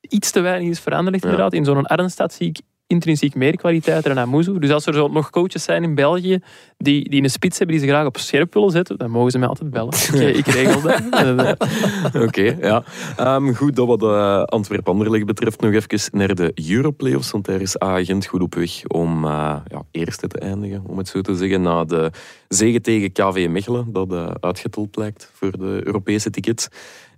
[0.02, 1.16] iets te weinig is veranderd.
[1.16, 1.22] Ja.
[1.30, 1.54] Inderdaad.
[1.54, 4.60] In zo'n Arnstad zie ik intrinsiek meer kwaliteit dan Amuzu.
[4.60, 6.40] Dus als er zo nog coaches zijn in België
[6.78, 9.38] die, die een spits hebben die ze graag op scherp willen zetten, dan mogen ze
[9.38, 9.94] mij altijd bellen.
[10.14, 11.02] Ik, ik regel dat.
[11.10, 12.84] Eh, Oké, ja.
[13.18, 17.32] Ehm, goed, dat wat uh, Antwerp-Anderlecht betreft nog even naar de Europlayoffs.
[17.32, 21.08] Want daar is A-agent goed op weg om uh, ja, eerste te eindigen, om het
[21.08, 21.62] zo te zeggen.
[21.62, 22.12] Na de
[22.48, 26.68] zege tegen KV Mechelen, dat uh, uitgeteld lijkt voor de Europese tickets.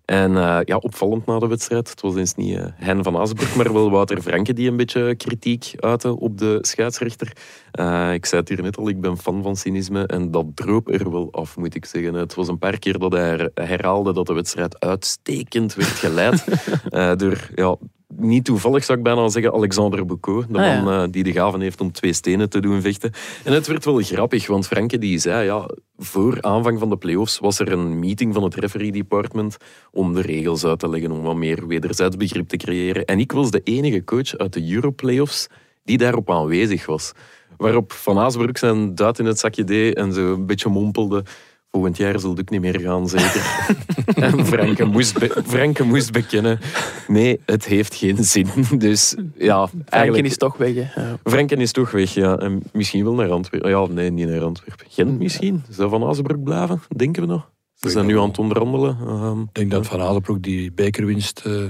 [0.09, 1.89] En uh, ja, opvallend na de wedstrijd.
[1.89, 5.15] Het was eens niet uh, Hein van Azenbroek, maar wel Wouter Franke die een beetje
[5.15, 7.37] kritiek uitte op de scheidsrechter.
[7.79, 10.89] Uh, ik zei het hier net al, ik ben fan van cynisme en dat droop
[10.93, 12.13] er wel af, moet ik zeggen.
[12.13, 16.45] Het was een paar keer dat hij herhaalde dat de wedstrijd uitstekend werd geleid
[17.19, 17.49] door...
[17.55, 17.77] Ja,
[18.17, 21.03] niet toevallig zou ik bijna zeggen Alexander Boucault, de Ah, man ja.
[21.03, 23.11] uh, die de gaven heeft om twee stenen te doen vechten.
[23.43, 27.39] En het werd wel grappig, want Franke die zei, ja, voor aanvang van de play-offs
[27.39, 29.57] was er een meeting van het referee department
[29.91, 33.05] om de regels uit te leggen, om wat meer wederzijds begrip te creëren.
[33.05, 35.47] En ik was de enige coach uit de Euro-playoffs
[35.83, 37.11] die daarop aanwezig was.
[37.57, 41.23] Waarop Van Aasbroek zijn duit in het zakje deed en zo een beetje mompelde.
[41.71, 43.65] Volgend jaar zal het ook niet meer gaan, zeker.
[44.23, 46.59] en Franke moest, be- Franke moest bekennen,
[47.07, 48.47] nee, het heeft geen zin.
[48.77, 50.27] Dus ja, Franken eigenlijk...
[50.27, 50.73] is toch weg.
[50.75, 51.01] Hè.
[51.01, 51.17] Ja.
[51.23, 52.37] Franken is toch weg, ja.
[52.37, 53.69] En misschien wel naar Antwerpen.
[53.69, 54.85] Ja, nee, niet naar Antwerpen.
[54.89, 55.63] Gent misschien.
[55.69, 56.81] Zou Van Azenbroek blijven?
[56.95, 57.49] Denken we nog?
[57.73, 58.97] Ze zijn nu aan het onderhandelen.
[59.07, 61.63] Ehm, Ik denk dat Van Azenbroek die bekerwinst uh,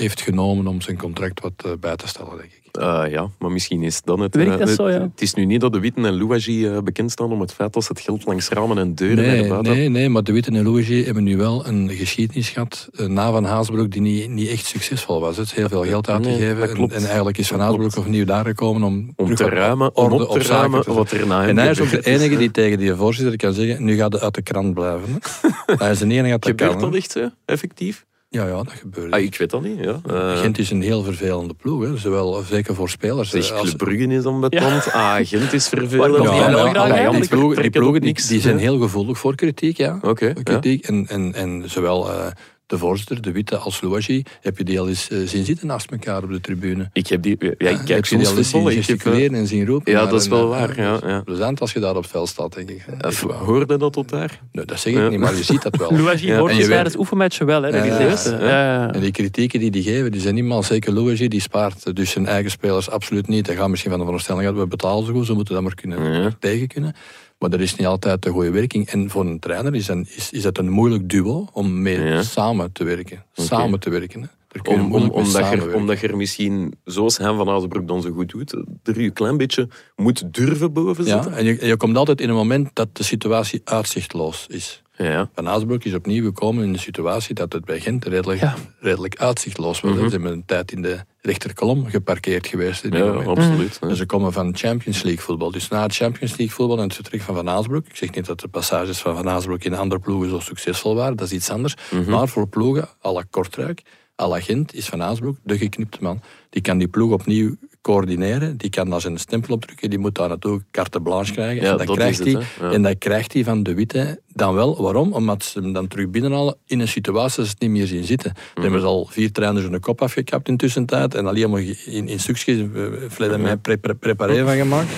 [0.00, 2.60] heeft genomen om zijn contract wat uh, bij te stellen, denk ik.
[2.78, 4.34] Uh, ja, maar misschien is dat het.
[4.34, 5.00] Werkt dat uh, zo, ja?
[5.00, 7.72] Het is nu niet dat de Witten en Louagie uh, bekend staan om het feit
[7.72, 10.56] dat ze het geld langs ramen en deuren naar Nee, nee, nee, maar de Witten
[10.56, 14.48] en Louagie hebben nu wel een geschiedenis gehad uh, na Van Haasbroek die niet, niet
[14.48, 15.36] echt succesvol was.
[15.36, 16.92] Het is heel veel geld Nee, uitgegeven dat en, klopt.
[16.92, 20.30] en eigenlijk is Van Dat Haasbroek opnieuw daar gekomen om, Om te ruimen, om op
[20.30, 22.78] te ruimen te wat er na hem En hij is ook de enige die tegen
[22.78, 25.18] die voorzitter kan zeggen, nu gaat het uit de krant blijven.
[25.78, 26.80] Hij is de enige dat Gebeurt kan.
[26.80, 26.96] dat hè.
[26.96, 28.04] echt zo, effectief?
[28.32, 29.12] Ja, ja, dat gebeurt.
[29.12, 30.00] Ah, ik weet dat niet, ja.
[30.10, 31.96] Uh, Gent is een heel vervelende ploeg, hè.
[31.96, 33.30] Zowel, zeker voor spelers.
[33.30, 34.92] zeg, als- Club Brugge is ambetant.
[34.92, 36.24] Ah, Gent is vervelend.
[36.24, 39.98] Ja, die ja, ploegen, die, ploegen die, niks, die zijn heel gevoelig voor kritiek, ja.
[40.02, 40.32] Oké, ja.
[40.42, 40.86] kritiek.
[40.86, 42.26] En, en, en zowel eh,
[42.70, 45.90] de voorzitter, de Witte als Louagie, heb je die al eens eh, zien zitten naast
[45.90, 46.90] elkaar op de tribune?
[46.92, 47.36] Ik heb die...
[47.38, 49.66] Ja, ik heb kijk je die soms al eens zien heb, eh, gesticuleren en zien
[49.66, 49.92] roepen?
[49.92, 51.20] ja, dat is wel eh, waar, ja, ja.
[51.20, 52.84] Plezant als je daar op het veld staat, denk ik.
[53.00, 54.40] eh, hoorde dat tot daar?
[54.52, 55.08] Nee, dat zeg ik Ja.
[55.08, 55.92] niet, maar je ziet dat wel.
[55.96, 56.38] Louagie Ja.
[56.38, 57.68] hoort En dus je tijdens oefenmatchen wel, hè.
[57.70, 62.10] En die kritieken die die geven, die zijn niet maar zeker Louagie, die spaart dus
[62.10, 63.46] zijn eigen spelers absoluut niet.
[63.46, 65.74] Hij gaat misschien van de veronderstelling uit, we betalen ze goed, ze moeten dat maar
[65.74, 66.30] kunnen Ja.
[66.38, 66.94] tegen kunnen.
[67.40, 68.86] Maar dat is niet altijd de goede werking.
[68.88, 72.22] En voor een trainer is, een, is, is dat een moeilijk duo om mee Ja.
[72.22, 73.24] samen te werken.
[73.32, 74.20] Samen te werken.
[74.22, 74.28] Hè.
[74.70, 78.52] Om, omdat, je, omdat je er misschien, zoals Hein van Azenbroek dan zo goed doet,
[78.82, 81.32] er je een klein beetje moet durven boven Ja, zitten.
[81.38, 84.82] en je, en je komt altijd in een moment dat de situatie uitzichtloos is.
[84.96, 85.30] Ja.
[85.34, 88.54] Van Azenbroek is opnieuw gekomen in de situatie dat het bij Gent redelijk, Ja.
[88.80, 89.92] redelijk uitzichtloos was.
[89.92, 90.04] Mhm.
[90.04, 92.84] Ze hebben een tijd in de rechterkolom geparkeerd geweest.
[92.84, 93.26] In die Ja, moment.
[93.26, 93.78] absoluut.
[93.80, 95.50] En ze komen van Champions League voetbal.
[95.50, 97.86] Dus na het Champions League voetbal en het vertrek van Van Azenbroek.
[97.86, 101.16] Ik zeg niet dat de passages van Van Azenbroek in andere ploegen zo succesvol waren.
[101.16, 101.74] Dat is iets anders.
[101.90, 102.10] Mhm.
[102.10, 103.82] Maar voor ploegen, à la Kortrijk,
[104.22, 106.20] à la Gent, is Van Azenbroek de geknipte man.
[106.50, 108.56] Die kan die ploeg opnieuw coördineren.
[108.56, 109.90] Die kan daar zijn stempel op drukken.
[109.90, 111.62] Die moet daar naartoe carte blanche krijgen.
[111.62, 112.24] Ja, en, dat dat krijgt.
[112.24, 112.70] Ja.
[112.70, 114.82] en dat krijgt hij van de Witte dan wel.
[114.82, 115.12] Waarom?
[115.12, 118.04] Omdat ze hem dan terug binnenhalen in een situatie dat ze het niet meer zien
[118.04, 118.32] zitten.
[118.54, 121.14] Dan hebben ze al vier trainers hun kop afgekapt in tussentijd.
[121.14, 124.88] En al helemaal in, in stukjes, uh, en mij pre, pre, preparé van gemaakt.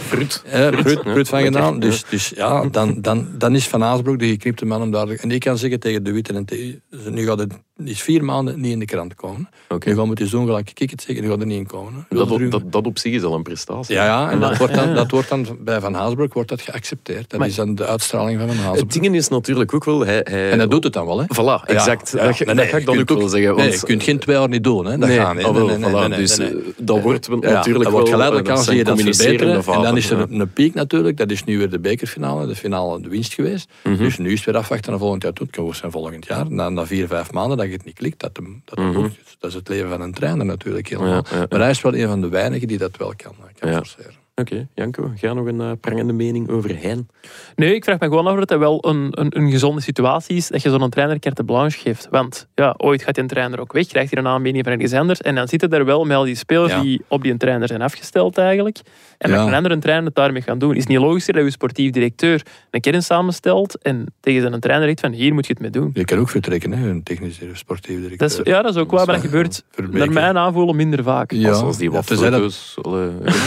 [0.52, 1.80] Ja, Brut, Brut van gedaan.
[1.80, 5.08] Dus, dus ja, dan, dan, dan is Van Aasbroek de geknipte man om daar...
[5.08, 6.82] En die kan zeggen tegen de Witte en tegen...
[7.10, 7.52] Nu gaat het
[7.84, 9.48] is vier maanden niet in de krant komen.
[9.68, 9.88] Oké.
[9.88, 11.66] Nu gaan we het je zoon gelijk ik het zeggen, nu gaat er niet in
[11.66, 12.06] komen.
[12.50, 13.94] dat, dat op zich is al een prestatie.
[13.94, 17.30] ja, ja, en dat wordt, dan, dat wordt dan bij Van Haasbroek wordt dat geaccepteerd.
[17.30, 18.92] Dat Maar- is dan de uitstraling van Van Het Haasbroek.
[19.02, 20.04] ding is natuurlijk ook wel...
[20.06, 21.24] Hij, hij, En dat doet het dan wel, hè?
[21.24, 22.10] Voilà, exact.
[22.12, 22.26] Ja, ja.
[22.28, 23.56] Dat, Nee, dat nee, ga ik je dan ook wel zeggen.
[23.56, 24.98] Nee, je kunt geen twee jaar niet doen, hè?
[24.98, 25.44] Dat nee, gaat niet.
[25.44, 26.08] ah, wel, Nee, nee, nee, voilà.
[26.08, 26.46] nee, dus eh,
[26.76, 28.18] dat wordt Ja, natuurlijk dat wordt wel...
[28.18, 29.64] geleidelijk eh, aan zie je dat verbeteren.
[29.64, 31.16] En dan is er een, een piek natuurlijk.
[31.16, 32.46] Dat is nu weer de bekerfinale.
[32.46, 33.70] De finale de winst geweest.
[33.84, 33.96] Mhm.
[33.96, 35.46] Dus nu is het weer afwachten naar volgend jaar toe.
[35.46, 36.50] Het kan ook zijn volgend jaar.
[36.50, 38.20] Na, na vier, vijf maanden dat het niet klikt.
[38.20, 39.08] Dat, hem, dat, hem Mhm.
[39.38, 41.24] dat is het leven van een trainer natuurlijk helemaal.
[41.48, 43.76] Maar hij is wel een van de weinigen die dat wel kan, kan Ja.
[43.76, 44.14] forceren.
[44.34, 47.08] Oké, Janko, ga nog een eh, prangende mening over Hein.
[47.56, 50.48] Nee, ik vraag me gewoon af of het wel een, een, een gezonde situatie is
[50.48, 52.08] dat je zo'n trainer carte blanche geeft.
[52.10, 55.20] Want ja, ooit gaat die trainer ook weg, krijgt hij een aanbieding van ergens anders.
[55.20, 56.80] En dan zitten er wel met al die spelers Ja.
[56.80, 58.80] die op die trainer zijn afgesteld eigenlijk.
[59.18, 59.36] En Ja.
[59.36, 60.72] dat een andere trainer het daarmee gaan doen.
[60.74, 64.86] Is het niet logischer dat je sportief directeur een kern samenstelt en tegen zijn trainer
[64.88, 65.90] zegt van hier moet je het mee doen.
[65.94, 66.88] Je kan ook vertrekken, hè?
[66.90, 68.18] Een technisch sportief directeur.
[68.28, 71.32] Dat is, ja, dat is ook waar, maar dat gebeurt naar mijn aanvoelen minder vaak.
[71.32, 72.76] Ja, Als, als die wat dat- foto's...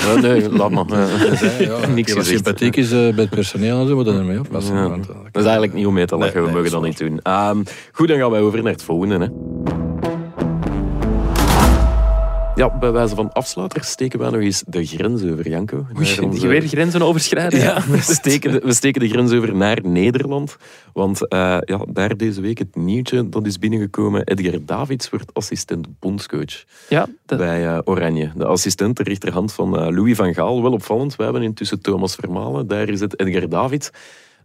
[0.06, 0.86] ja, nee, laat maar.
[1.00, 2.28] ja, Niks die wat gezegd.
[2.28, 4.76] sympathiek is eh, bij het personeel en zo, moet je ermee oppassen.
[4.78, 4.90] Eh,
[5.32, 7.20] Dat is eigenlijk niet om mee te lachen, Nee, we mogen dat dat niet doen.
[7.22, 9.18] Ehm, goed, dan gaan wij over naar het volgende.
[9.18, 9.26] Hè.
[12.56, 15.76] Ja, bij wijze van afsluiter steken wij nog eens de grens over, Janko.
[15.98, 17.60] Oei, Naar onze- weer grenzen overschrijden.
[17.60, 20.58] Ja, we steken, de, we steken de grens over naar Nederland.
[20.94, 24.24] Want eh, ja, daar deze week het nieuwtje dat is binnengekomen.
[24.24, 28.32] Edgar Davids wordt assistent bondscoach Ja, bij eh, Oranje.
[28.36, 30.62] De assistent, de rechterhand van eh, Louis van Gaal.
[30.62, 31.16] Wel opvallend.
[31.16, 32.68] We hebben intussen Thomas Vermalen.
[32.68, 33.90] Daar is het Edgar Davids.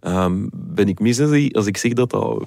[0.01, 2.43] Ehm, ben ik mis als ik- als ik zeg dat dat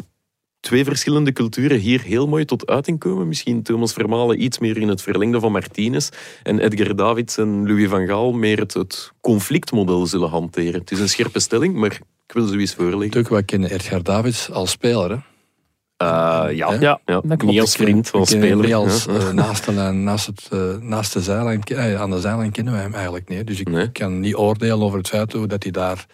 [0.64, 3.28] twee verschillende culturen hier heel mooi tot uiting komen?
[3.28, 6.10] Misschien Thomas Vermalen iets meer in het verlengde van Martinez.
[6.44, 10.80] En Edgar Davids en Louis van Gaal meer het, het conflictmodel zullen hanteren.
[10.80, 11.92] Het is een scherpe stelling, maar
[12.28, 13.00] ik wil ze eens voorleggen.
[13.00, 15.10] Natuurlijk, wij kennen Edgar Davids als speler.
[15.10, 15.16] Hè?
[15.98, 18.66] Eh, ja, Ja, ja, niet als vriend, als speler.
[18.66, 19.14] Niet als, Ja.
[19.14, 21.64] eh, naast, naast, het, eh, naast de zijlijn,
[21.98, 23.48] aan de zijlijn kennen wij hem eigenlijk niet.
[23.48, 23.92] Dus ik Nee.
[23.92, 26.06] kan niet oordelen over het feit hoe dat hij daar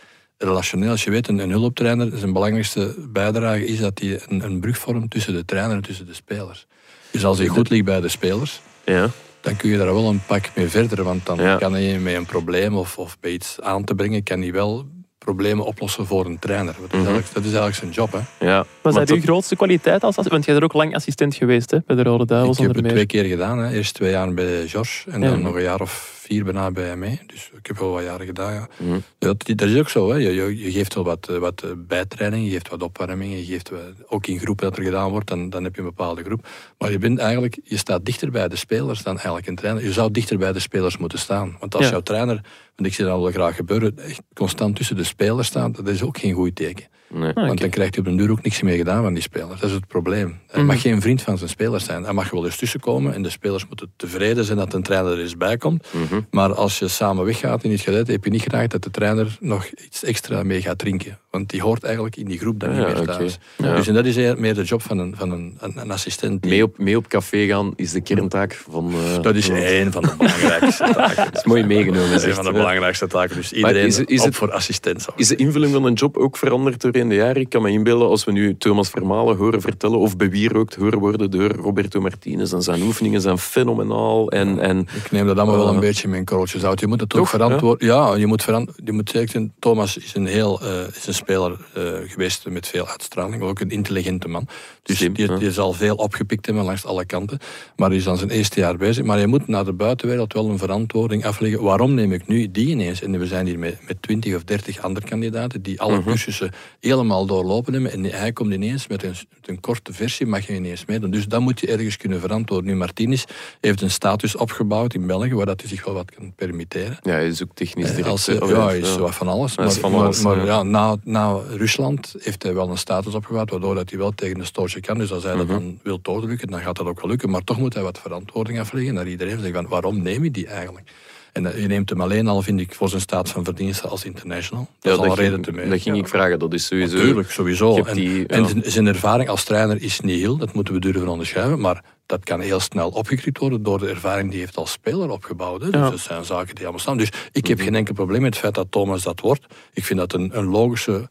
[0.44, 4.60] relationeel, als je weet, een, een hulptrainer, zijn belangrijkste bijdrage is dat hij een, een
[4.60, 6.68] brug vormt tussen de trainer en tussen de spelers.
[7.12, 9.10] Dus als hij goed ligt bij de spelers, Ja.
[9.42, 11.04] dan kun je daar wel een pak mee verder.
[11.04, 11.56] Want dan Ja.
[11.58, 14.86] kan hij met een probleem of, of bij iets aan te brengen, kan hij wel
[15.18, 16.74] problemen oplossen voor een trainer.
[16.74, 16.98] Dat is, Mhm.
[16.98, 18.12] eigenlijk, dat is eigenlijk zijn job.
[18.12, 18.46] Hè.
[18.46, 18.66] Ja.
[18.82, 20.30] Was dat uw grootste kwaliteit als assistent?
[20.32, 22.74] Want jij bent er ook lang assistent geweest hè, bij de Rode Duivels Ik heb
[22.76, 22.92] het meer.
[22.94, 23.58] twee keer gedaan.
[23.60, 23.72] Hè.
[23.72, 25.30] Eerst twee jaar bij George en Ja.
[25.30, 27.20] dan nog een jaar of vier bijna bij mij.
[27.28, 28.54] Dus ik heb wel wat jaren gedaan.
[28.54, 28.68] Ja.
[28.78, 29.00] Mhm.
[29.18, 30.10] Dat, dat is ook zo.
[30.10, 30.16] Hè.
[30.16, 33.38] Je, je, geeft wel wat, eh, wat eh, bijtraining, je geeft wat opwarmingen.
[33.38, 35.88] Je geeft wat, ook in groepen dat er gedaan wordt, dan, dan heb je een
[35.88, 36.48] bepaalde groep.
[36.78, 39.84] Maar je, bent eigenlijk, je staat dichter bij de spelers dan eigenlijk een trainer.
[39.84, 41.58] Je zou dichter bij de spelers moeten staan.
[41.60, 41.92] Want als Ja.
[41.92, 42.42] jouw trainer,
[42.76, 46.04] want ik zie dat wel graag gebeuren, echt constant tussen de spelers staat, dat is
[46.04, 46.86] ook geen goed teken.
[47.14, 47.34] Nee.
[47.34, 49.60] Ah, Want dan krijgt hij op den duur ook niks meer gedaan van die spelers.
[49.60, 50.40] Dat is het probleem.
[50.48, 50.66] Hij Mhm.
[50.72, 52.04] mag geen vriend van zijn spelers zijn.
[52.04, 55.20] Hij mag wel eens tussenkomen en de spelers moeten tevreden zijn dat een trainer er
[55.20, 55.88] eens bij komt.
[55.92, 56.22] Mhm.
[56.32, 59.38] Maar als je samen weggaat in het geluid, heb je niet graag dat de trainer
[59.40, 61.18] nog iets extra mee gaat drinken.
[61.32, 63.40] Want die hoort eigenlijk in die groep dan Ja, niet meer thuis.
[63.58, 63.76] Ja.
[63.76, 66.42] Dus en dat is meer de job van een, van een, een, een assistent.
[66.42, 68.94] die- Mee, op, mee op café gaan is de kerntaak van...
[68.94, 71.16] eh, dat is van- één van de belangrijkste taken.
[71.26, 72.10] Dat is mooi meegenomen.
[72.10, 73.36] Dat is een van de belangrijkste taken.
[73.36, 75.08] Dus iedereen is op het- voor assistent.
[75.16, 77.42] Is de invulling van een job ook veranderd door doorheen de jaren.
[77.42, 81.32] Ik kan me inbeelden als we nu Thomas Vermalen horen vertellen of bewierookt horen worden
[81.32, 82.54] door Roberto Martinez.
[82.54, 84.32] En zijn oefeningen zijn fenomenaal.
[84.32, 86.80] En, en, Ik neem dat allemaal wel een Eh, beetje met een korreltje zout.
[86.80, 87.30] Je moet het toch?
[87.30, 87.88] verantwoorden.
[87.88, 88.46] Ja, je moet,
[88.84, 89.50] je moet zeker.
[89.60, 93.42] Thomas is een heel eh, is een speler eh, geweest met veel uitstraling.
[93.42, 94.48] Ook een intelligente man.
[94.84, 97.38] Dus Slim, die, die zal veel opgepikt hebben langs alle kanten.
[97.76, 99.06] Maar die is aan zijn eerste jaar bezig.
[99.06, 101.64] Maar je moet naar de buitenwereld wel een verantwoording afleggen.
[101.64, 103.02] Waarom neem ik nu die ineens?
[103.02, 106.52] En we zijn hier met, met 20 of 30 andere kandidaten die alle cursussen
[106.90, 107.92] helemaal doorlopen hebben.
[107.92, 111.12] En hij komt ineens met een, met een korte versie, mag je ineens meedoen.
[111.12, 112.70] Dus dat moet je ergens kunnen verantwoorden.
[112.72, 113.24] Nu, Martinez
[113.62, 116.98] heeft een status opgebouwd in België waar dat hij zich wel wat kan permitteren.
[117.02, 118.08] ja, hij is ook technisch Eh, direct.
[118.10, 119.58] Als, eh, ja, hij is wat van alles.
[119.58, 120.44] Maar, van alles, maar ja.
[120.46, 124.38] ja, na, na Rusland heeft hij wel een status opgebouwd, waardoor dat hij wel tegen
[124.38, 124.98] de stootje kan.
[124.98, 125.48] Dus als hij Mhm.
[125.48, 127.30] dat dan wil doorlukken, dan gaat dat ook wel lukken.
[127.30, 129.34] Maar toch moet hij wat verantwoording afleggen naar iedereen.
[129.40, 130.92] Zeggen van, waarom neem je die eigenlijk?
[131.32, 134.06] En eh, je neemt hem alleen al, vind ik, voor zijn staat van verdienste als
[134.06, 134.68] international.
[134.80, 135.70] Dat Ja, is al een dat reden ging, te mee.
[135.70, 136.40] dat ging ik vragen.
[136.40, 136.98] Dat is sowieso...
[136.98, 137.76] Natuurlijk, sowieso.
[137.84, 138.48] En, die, en ja.
[138.48, 141.60] zijn- zijn ervaring als trainer is niet heel, dat moeten we durven onderschrijven.
[141.60, 145.10] Maar dat kan heel snel opgekrikt worden door de ervaring die hij heeft als speler
[145.10, 145.62] opgebouwd.
[145.62, 145.70] Hè.
[145.70, 145.90] Dus Ja.
[145.90, 146.98] dat zijn zaken die allemaal staan.
[146.98, 149.46] Dus ik heb geen enkel probleem met het feit dat Thomas dat wordt.
[149.74, 151.10] Ik vind dat een, een logische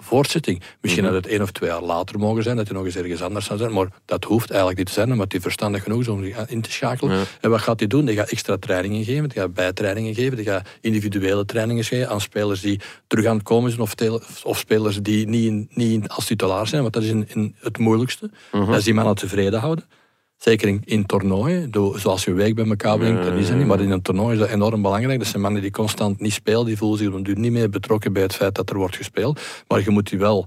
[0.00, 0.62] voortzetting.
[0.80, 3.22] Misschien had het één of twee jaar later mogen zijn, dat hij nog eens ergens
[3.22, 3.72] anders zou zijn.
[3.72, 6.60] Maar dat hoeft eigenlijk niet te zijn, omdat hij verstandig genoeg is om zich in
[6.60, 7.16] te schakelen.
[7.16, 7.24] Ja.
[7.40, 8.06] En wat gaat hij doen?
[8.06, 12.20] Hij gaat extra trainingen geven, hij gaat bijtrainingen geven, hij gaat individuele trainingen geven aan
[12.20, 16.26] spelers die terug aan het komen zijn of, of spelers die niet, in, niet als
[16.26, 18.30] titulaar zijn, want dat is in, in het moeilijkste.
[18.50, 19.84] Dat is die mannen tevreden houden.
[20.40, 23.66] Zeker in, in toernooien, zoals je week bij elkaar brengt, dat is het niet.
[23.66, 25.18] Maar in een toernooi is dat enorm belangrijk.
[25.18, 28.12] Dat zijn mannen die constant niet spelen, die voelen zich op duur niet meer betrokken
[28.12, 29.40] bij het feit dat er wordt gespeeld.
[29.68, 30.46] Maar je moet die wel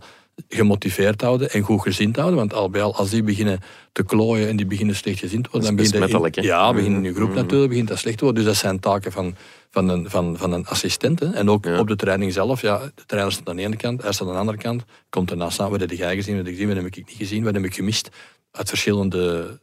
[0.49, 2.37] gemotiveerd houden en goed gezind houden.
[2.37, 3.59] Want al bij al, als die beginnen
[3.91, 6.43] te klooien en die beginnen slecht gezind te worden, dan begint in-?
[6.43, 7.37] Ja, begint in je groep Mhm.
[7.37, 8.43] natuurlijk begint dat slecht te worden.
[8.43, 9.35] Dus dat zijn taken van,
[9.71, 11.19] van, een, van, van een assistent.
[11.19, 11.31] Hè.
[11.33, 11.79] En ook Ja.
[11.79, 12.61] op de training zelf.
[12.61, 14.83] Ja, de trainer staat aan de ene kant, hij staat aan de andere kant.
[15.09, 17.17] Komt erna staan, wat heb jij gezien, wat heb ik gezien, wat heb ik niet
[17.17, 18.09] gezien, wat heb ik gemist.
[18.51, 19.59] Uit verschillende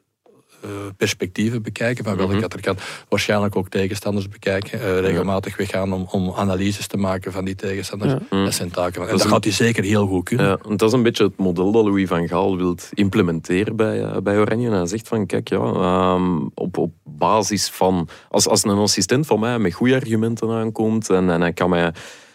[0.96, 2.40] perspectieven bekijken, van welke Mhm.
[2.40, 2.76] kant er kan.
[3.08, 8.12] Waarschijnlijk ook tegenstanders bekijken, eh, regelmatig weggaan om, om analyses te maken van die tegenstanders.
[8.30, 9.02] Dat zijn taken.
[9.02, 10.46] En Dat dat gaat hij zeker heel goed kunnen.
[10.46, 14.02] Ja, want dat is een beetje het model dat Louis van Gaal wil implementeren bij,
[14.02, 14.68] eh, bij Oranje.
[14.68, 18.08] En hij zegt van, kijk, ja, ehm, op, op basis van...
[18.28, 21.92] Als, als een assistent van mij met goede argumenten aankomt en, en hij kan mij...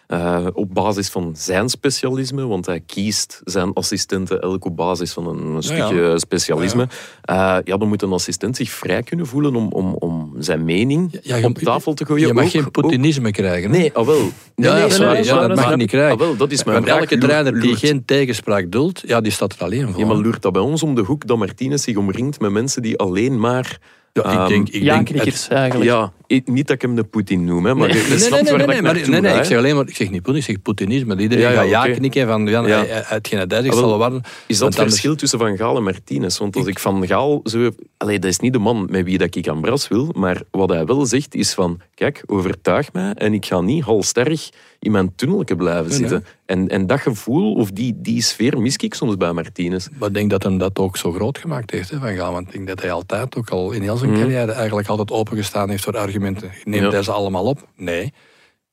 [0.07, 5.27] eh, op basis van zijn specialisme, want hij kiest zijn assistenten elk op basis van
[5.27, 6.87] een, stukje specialisme.
[7.21, 11.21] Ja, ja, dan moet een assistent zich vrij kunnen voelen om, om, om zijn mening
[11.43, 12.27] op tafel te gooien.
[12.27, 13.71] Je mag Ook- geen ook- Poutinisme krijgen.
[13.71, 13.77] hè?
[13.77, 14.29] Nee, ah, wel.
[14.55, 16.11] Nee, sorry, nee, maar- dat mag je maar- niet krijgen.
[16.11, 19.53] ah, wel, dat is mijn Want elke trainer die geen tegenspraak duldt, ja, die staat
[19.53, 19.99] er alleen voor.
[19.99, 22.81] Ja, maar loert dat bij ons om de hoek dat Martinez zich omringt met mensen
[22.81, 23.79] die alleen maar...
[24.23, 25.89] Ja, ik Ehm, denk, ik Ja, denk knikkers eigenlijk.
[25.89, 27.97] Ja, ik- niet dat ik hem de Poetin noem, hè, maar Nee.
[27.97, 30.09] Nee, nee, nee, nee, dat ik nee, nee, nee, ik zeg alleen maar, ik zeg
[30.09, 31.15] niet Poetin, ik zeg Poutinisme.
[31.17, 31.91] Iedereen Ja, ja, gaat ja oké.
[31.91, 32.77] knikken van, ja, Ja.
[32.77, 34.21] hij- hij- hetgeen hij duidelijk Ah, zal worden.
[34.47, 36.37] Is dat het anders- verschil tussen Van Gaal en Martinez?
[36.37, 37.69] Want als ik Van Gaal zo...
[37.97, 40.69] Allee, dat is niet de man met wie dat ik aan bras wil, maar wat
[40.69, 44.49] hij wel zegt is van, kijk, overtuig mij en ik ga niet halsterrig
[44.85, 46.25] in mijn tunnelje blijven zitten.
[46.45, 49.87] En, en dat gevoel, of die, die sfeer, mis ik soms bij Martinez.
[49.99, 52.31] Maar ik denk dat hem dat ook zo groot gemaakt heeft, hè, Van Gaal.
[52.31, 54.19] Want ik denk dat hij altijd, ook al in heel zijn Mhm.
[54.19, 56.51] carrière, eigenlijk altijd opengestaan heeft voor argumenten.
[56.63, 57.67] Neemt hij ze allemaal op?
[57.75, 58.13] Nee.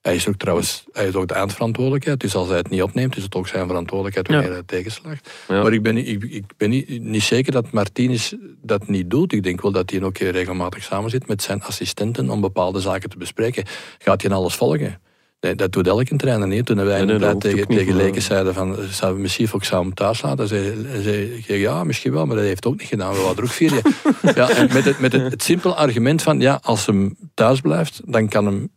[0.00, 2.20] Hij is ook trouwens hij is ook de eindverantwoordelijkheid.
[2.20, 4.52] Dus als hij het niet opneemt, is het ook zijn verantwoordelijkheid wanneer Ja.
[4.52, 5.30] hij tegenslaagt.
[5.48, 5.62] Ja.
[5.62, 8.32] Maar ik ben, niet- ik, ik ben niet, niet zeker dat Martinez
[8.62, 9.32] dat niet doet.
[9.32, 13.10] Ik denk wel dat hij ook regelmatig samen zit met zijn assistenten om bepaalde zaken
[13.10, 13.64] te bespreken.
[13.98, 15.00] Gaat hij alles volgen?
[15.42, 16.66] Nee, dat doet elke trainer niet.
[16.66, 20.48] Toen wij Nee, tegen, tegen Leken zeiden van, zou misschien ook hem thuis laten?
[20.48, 23.12] Zei, zei, zei, ja, misschien wel, maar dat heeft ook niet gedaan.
[23.12, 24.34] We hadden ook vier jaar.
[24.36, 28.00] ja, en met het, met het, het simpele argument van, ja, als hem thuis blijft,
[28.04, 28.70] dan kan hem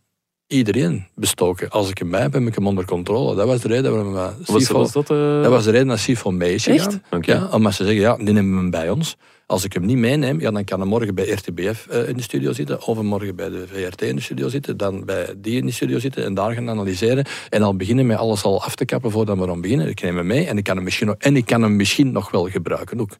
[0.46, 1.70] iedereen bestoken.
[1.70, 3.34] Als ik hem bij heb, heb ik hem onder controle.
[3.34, 5.10] Dat was de reden waarom we Was, Sifo- was dat...
[5.10, 7.02] eh, dat was de reden dat Sifo mee is gegaan.
[7.40, 9.16] Ja, omdat ze zeggen, ja, die nemen we hem bij ons.
[9.46, 12.22] Als ik hem niet meeneem, ja, dan kan hij morgen bij RTBF eh, in de
[12.22, 15.66] studio zitten, of morgen bij de VRT in de studio zitten, dan bij die in
[15.66, 17.24] de studio zitten en daar gaan analyseren.
[17.48, 19.88] En al beginnen met alles al af te kappen voordat we erom beginnen.
[19.88, 22.12] Ik neem hem mee en ik kan hem misschien nog, en ik kan hem misschien
[22.12, 23.16] nog wel gebruiken ook.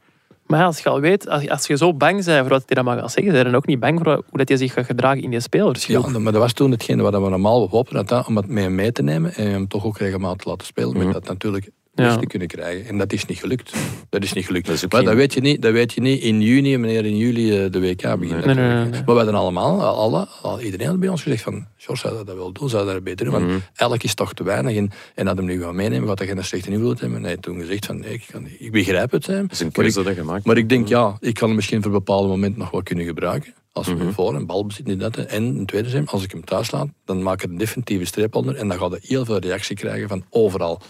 [0.47, 2.74] Maar als je al weet, als je, als je zo bang bent voor wat hij
[2.76, 4.72] dat maar gaat zeggen, zijn je dan ook niet bang voor hoe dat hij zich
[4.72, 6.07] gaat gedragen in die spelersgroep.
[6.12, 8.74] Ja, maar dat was toen hetgene wat we normaal hopen hadden, om het mee hem
[8.74, 11.70] mee te nemen en hem toch ook regelmatig te laten spelen, met dat natuurlijk
[12.05, 12.16] Ja.
[12.16, 12.86] te kunnen krijgen.
[12.86, 13.72] En dat is niet gelukt.
[14.09, 14.66] Dat is niet gelukt.
[14.66, 17.05] Dat is maar geen- dat, weet je niet, dat weet je niet in juni, wanneer
[17.05, 18.20] in juli eh, de WK begint.
[18.20, 18.80] Nee, nee, natuurlijk.
[18.80, 18.90] nee, nee.
[18.90, 22.36] Maar we hadden allemaal, alle, al, iedereen had bij ons gezegd van, George zou dat
[22.36, 23.57] wel doen, zou dat beter doen, want Mhm.
[23.74, 24.76] elk is toch te weinig.
[24.76, 27.16] En, en had hem nu gaan meenemen, wat hij geen slechte invloed hebben.
[27.16, 29.26] En hij heeft toen gezegd van, nee, ik, kan, ik begrijp het.
[29.26, 29.40] Hè.
[29.40, 30.44] Dat is een Maar ik- keuze dat je maakt.
[30.44, 33.55] maar ik denk, ja, ik kan hem misschien voor bepaalde momenten nog wel kunnen gebruiken.
[33.72, 34.11] Als we Mhm.
[34.11, 35.16] voor een bal bezit, niet dat.
[35.16, 38.34] En een tweede zin, als ik hem thuis laat, dan maak ik een definitieve streep
[38.34, 40.80] onder en dan gaat hij heel veel reactie krijgen van overal.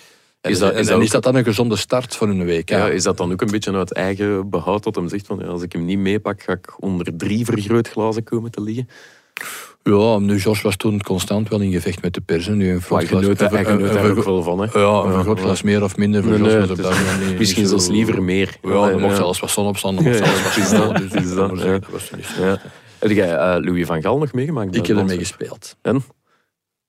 [0.51, 2.69] Is dat, is en dat is dat dan een gezonde start voor een WK?
[2.69, 5.47] Ja, is dat dan ook een beetje uit eigen behoud dat hem zegt van ja,
[5.47, 8.89] als ik hem niet meepak, ga ik onder drie vergrootglazen komen te liggen?
[9.83, 12.47] Ja, nu Jos was toen constant wel in gevecht met de pers.
[12.47, 12.55] hè.
[12.55, 13.39] Nu een vergrootglas- genoot
[13.93, 14.59] daar ook wel van.
[14.61, 14.81] Hè?
[14.81, 16.23] Ja, een vergrootglas meer of minder.
[16.23, 16.95] Voor Nee, Jos was op
[17.29, 18.57] niet- Misschien zelfs liever meer.
[18.63, 22.11] Ja, er mocht zelfs wat zon mocht zelfs ja, wat sneeuw, dat, dus dat was
[22.17, 22.27] niet.
[22.99, 24.77] Heb jij eh, Louis van Gaal nog meegemaakt?
[24.77, 25.77] Ik heb ermee gespeeld.
[25.83, 26.05] En?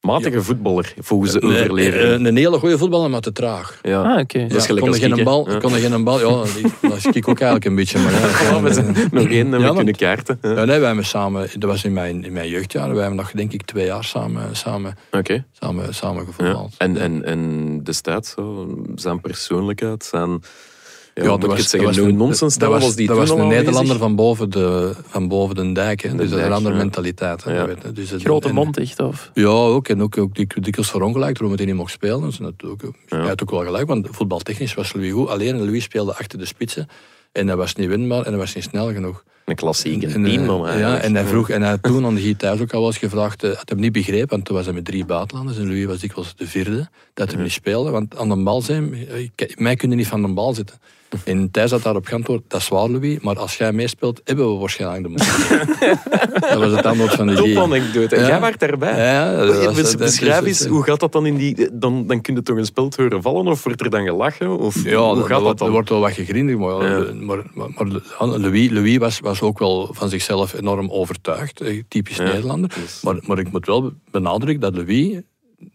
[0.02, 2.22] Matige voetballer, volgens de Nee, overlevering.
[2.22, 3.80] eh, Een hele goede voetballer, maar te traag.
[3.82, 4.02] ja.
[4.02, 4.48] Ah, oké.
[4.48, 5.58] Dat is gelijk kon als er geen bal, Ja.
[5.58, 6.20] kon er geen bal.
[6.20, 8.00] Ja, die- dat is ik ook eigenlijk een beetje.
[8.00, 8.20] Maar ja,
[8.50, 10.38] Ja, we zijn nog één Ja, maar- kunnen kaarten.
[10.42, 10.50] Ja.
[10.50, 13.32] Ja, nee, wij hebben samen, dat was in mijn, in mijn jeugdjaren, wij hebben nog
[13.32, 15.46] denk ik twee jaar samen, samen, Oké.
[15.52, 16.26] samen, samen Ja.
[16.26, 16.74] gevoetbald.
[16.78, 20.42] En, en, en destijds, zo, zijn persoonlijkheid, zijn...
[21.24, 21.94] Ja, moet ik het zeggen,
[22.60, 23.48] dat was, die dat was een?
[23.48, 26.02] Nederlander van boven de, van boven de dijk.
[26.02, 26.10] Hè.
[26.10, 26.82] De dus dat is dijk, een andere ja.
[26.82, 27.44] mentaliteit.
[27.44, 27.66] Hè, Ja.
[27.68, 27.96] weet.
[27.96, 29.32] Dus het- Grote en- mond echt, of?
[29.34, 29.88] Ja, ook.
[29.88, 32.22] En ook, ook dik- dikwijls verongelijkt waarom hij niet mocht spelen.
[32.22, 33.18] Dus natuurlijk, Ja.
[33.18, 35.28] Hij had ook wel gelijk, want voetbaltechnisch was Louis goed.
[35.30, 36.88] Alleen Louis speelde achter de spitsen.
[37.32, 39.24] En dat was niet winbaar en dat was niet snel genoeg.
[39.46, 41.04] Een klassieke En, eh, team dan ja, eigenlijk.
[41.04, 43.52] en hij vroeg, en hij had toen aan de thuis ook al was gevraagd, eh,
[43.56, 46.34] had hem niet begrepen, want toen was hij met drie buitenlanders en Louis was dikwijls
[46.36, 50.08] de vierde, dat hij niet speelde, want aan de bal zijn, eh, mij kunnen niet
[50.08, 50.76] van de bal zitten.
[51.26, 54.60] En Thijs had daarop geantwoord, dat is waar Louis, maar als jij meespeelt, hebben we
[54.60, 56.40] waarschijnlijk de bal.
[56.50, 58.16] dat was het antwoord van de Top anekdote.
[58.16, 58.28] En Ja.
[58.28, 58.98] jij was daarbij.
[59.14, 61.70] Ja, dat was- dat- Beschrijf dat- eens, hoe gaat dat dan in die...
[61.74, 64.58] Dan, dan kun je toch een speld horen vallen of wordt er dan gelachen?
[64.58, 65.68] Of Ja, hoe er gaat dat wordt- dan?
[65.68, 67.14] Er wordt wel wat gegrindigd, maar, Ja.
[67.14, 72.18] maar, maar, maar Louis, Louis was, was ook wel van zichzelf enorm overtuigd, eh, typisch
[72.18, 72.70] Ja, Nederlander.
[72.82, 75.22] dus- Maar, maar ik moet wel benadrukken dat Louis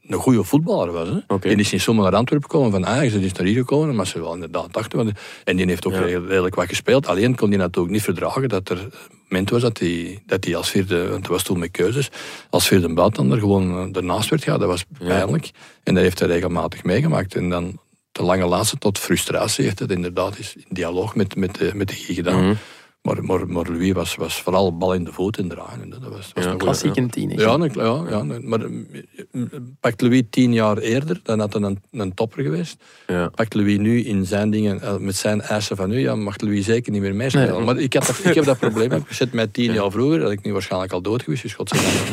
[0.06, 1.08] een goede voetballer was.
[1.08, 1.38] Hè.
[1.40, 4.06] Die is niet zomaar naar Antwerpen gekomen van Ajax, die is naar hier gekomen, maar
[4.06, 4.98] ze wel inderdaad dachten.
[4.98, 5.12] want-
[5.44, 6.00] En die heeft ook Ja.
[6.00, 7.06] redelijk wat gespeeld.
[7.06, 8.88] Alleen kon hij natuurlijk niet verdragen dat er
[9.28, 12.08] moment was dat hij, dat hij als vierde, want het was toen met keuzes,
[12.50, 14.58] als vierde buitenlander gewoon eh, ernaast werd gegaan.
[14.60, 15.06] Dat was Ja.
[15.06, 15.50] pijnlijk.
[15.82, 17.34] En dat heeft hij regelmatig meegemaakt.
[17.34, 17.78] En dan
[18.12, 21.88] de lange laatste tot frustratie heeft het inderdaad eens in dialoog met, met, de, met
[21.88, 22.44] de gedaan.
[22.44, 22.54] Mhm.
[23.02, 25.82] Maar, maar, maar Louis was, was vooral bal in de voet en draaien.
[25.82, 27.30] En dat was, was Ja, een goeie- Klassiek in tien.
[27.30, 29.42] ja, een- ja, ja, maar eh,
[29.80, 32.76] pakt Louis tien jaar eerder, dan had hij een, een topper geweest.
[33.06, 33.28] Ja.
[33.28, 36.64] Pakt Louis nu in zijn dingen, eh, met zijn eisen van nu, ja, mag Louis
[36.64, 37.50] zeker niet meer meespelen.
[37.54, 37.60] Nee.
[37.64, 38.92] Maar ik, had dat, ik heb dat probleem.
[39.08, 41.56] Ik zet mij tien jaar vroeger, had ik nu waarschijnlijk al dood geweest, dus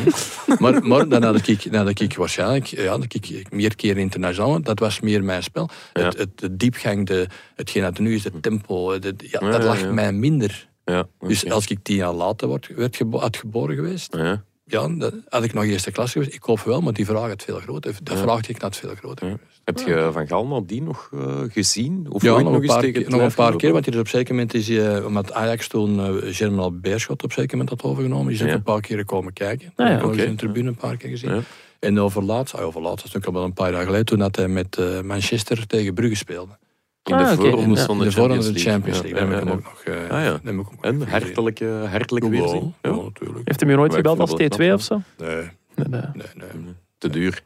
[0.04, 0.60] niet.
[0.60, 4.62] Maar, maar dan had ik, dan had ik waarschijnlijk, ja, had ik meer keer internationaal,
[4.62, 5.68] dat was meer mijn spel.
[5.92, 6.04] Ja.
[6.04, 9.90] Het, het, de diepgang, de, hetgeen dat nu is, het tempo, de, ja, dat lag
[9.90, 10.68] mij minder.
[10.90, 14.44] Ja, Dus als ik tien jaar later word, werd gebo had geboren geweest, Ja.
[14.64, 16.34] ja, dat, had ik nog eerste klas geweest.
[16.34, 17.94] Ik hoop wel, maar die vraag had veel groter.
[18.02, 18.18] De Ja.
[18.20, 19.36] vraag die ik had veel groter Ja.
[19.64, 22.06] Heb je Van Gaal nadien nog eh, gezien?
[22.10, 23.56] Of Ja, ooit nog een, paar, nog een paar gelopen?
[23.56, 26.72] keer, want is op een zeker moment is hij, eh, omdat Ajax toen eh Germinal
[26.78, 28.54] Beerschot op een zeker moment had overgenomen, is hij Ja.
[28.54, 29.72] een paar keer komen kijken.
[29.76, 31.34] Ah, ja, ik heb nog eens in de tribune een paar keer gezien.
[31.34, 31.40] Ja.
[31.78, 34.36] En overlaatst, ah, overlaatst, dat is ook al wel een paar jaar geleden, toen dat
[34.36, 36.58] hij met eh, Manchester tegen Brugge speelde.
[37.02, 37.86] In de Ah, voorrondes ja.
[37.86, 38.72] van de Champions van de League.
[38.72, 39.20] Champions League.
[39.20, 40.34] Ja, Daar heb ik ja, hem ook nog, Ah, ja.
[40.34, 41.08] ik ook nog En gezien.
[41.08, 42.74] hartelijk, eh, hartelijk Ja, weerzien.
[42.82, 42.90] Ja.
[42.90, 43.40] ja, natuurlijk.
[43.44, 45.00] Heeft hem hier ooit Maar ik gebeld als vind dat wel T2 of zo?
[45.18, 45.34] Nee,
[45.74, 46.00] Nee, nee.
[46.14, 46.74] nee, nee.
[46.98, 47.42] Te duur.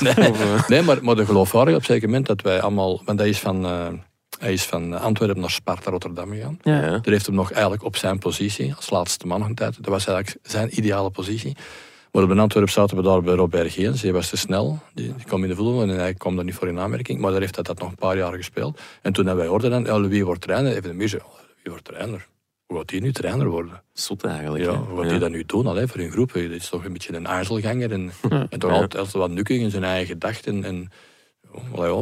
[0.00, 0.14] nee.
[0.14, 3.02] Eh, Nee, maar, maar de geloofwaardigheid op een zeker moment dat wij allemaal...
[3.04, 3.88] Want hij is van, eh,
[4.38, 6.58] hij is van Antwerpen naar Sparta Rotterdam gegaan.
[6.62, 6.74] Ja.
[6.80, 6.80] ja.
[6.90, 9.76] Daar heeft hem nog eigenlijk op zijn positie, als laatste man nog een tijd.
[9.76, 11.56] Dat was eigenlijk zijn ideale positie.
[12.12, 14.02] Maar op Antwerpen zaten we daar bij Robert Geens.
[14.02, 14.78] Hij was te snel.
[14.94, 17.20] Die, die kwam in de voetbal en hij kwam daar niet voor in aanmerking.
[17.20, 18.80] Maar daar heeft hij dat nog een paar jaar gespeeld.
[19.02, 20.72] En toen hebben wij hoorden dan, ja, wie wordt trainer?
[20.76, 21.30] Even de "Oh,
[21.62, 22.26] wie wordt trainer?
[22.66, 23.82] Hoe gaat hij nu trainer worden?
[23.92, 24.64] Zot eigenlijk.
[24.64, 25.10] Ja, hoe gaat Ja.
[25.10, 26.32] hij dat nu doen allee, voor een groep?
[26.32, 28.10] Dit is toch een beetje een ijzelganger en,
[28.50, 30.64] en toch altijd, wat nukkig in zijn eigen gedachten.
[30.64, 30.90] En,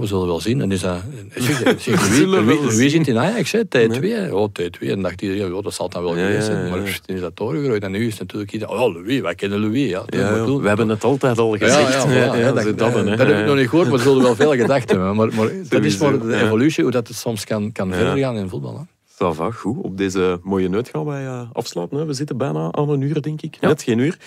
[0.01, 0.61] we zullen wel zien.
[0.61, 0.97] En is dat,
[1.35, 2.65] zeg, zeg, We Louis, zien.
[2.77, 4.01] Louis zit in Ajax, hè, T2.
[4.01, 4.35] hè.
[4.35, 4.89] Oh, T2.
[4.89, 6.71] En dacht iedereen, ja, dat zal dan wel Ja, geweest zijn.
[6.71, 7.83] Maar pff, is dat doorgegroeid.
[7.83, 9.89] En nu is natuurlijk iedereen, oh, Louis, wij kennen Louis.
[9.91, 11.93] Ja, Ja, we hebben het altijd al gezegd.
[12.05, 13.05] ja, Ja, dat, dat, dat, hè.
[13.17, 15.17] dat heb ik nog niet gehoord, maar er zullen wel veel gedacht hebben.
[15.17, 18.37] Maar, maar dat is maar de evolutie, hoe dat het soms kan, kan verder gaan
[18.37, 18.79] in voetbal.
[18.79, 18.83] Hè.
[19.25, 19.77] Ça va, goed.
[19.83, 21.99] Op deze mooie noot gaan wij eh, afsluiten.
[21.99, 22.05] Hè.
[22.05, 23.57] We zitten bijna aan een uur, denk ik.
[23.61, 24.19] Net geen uur.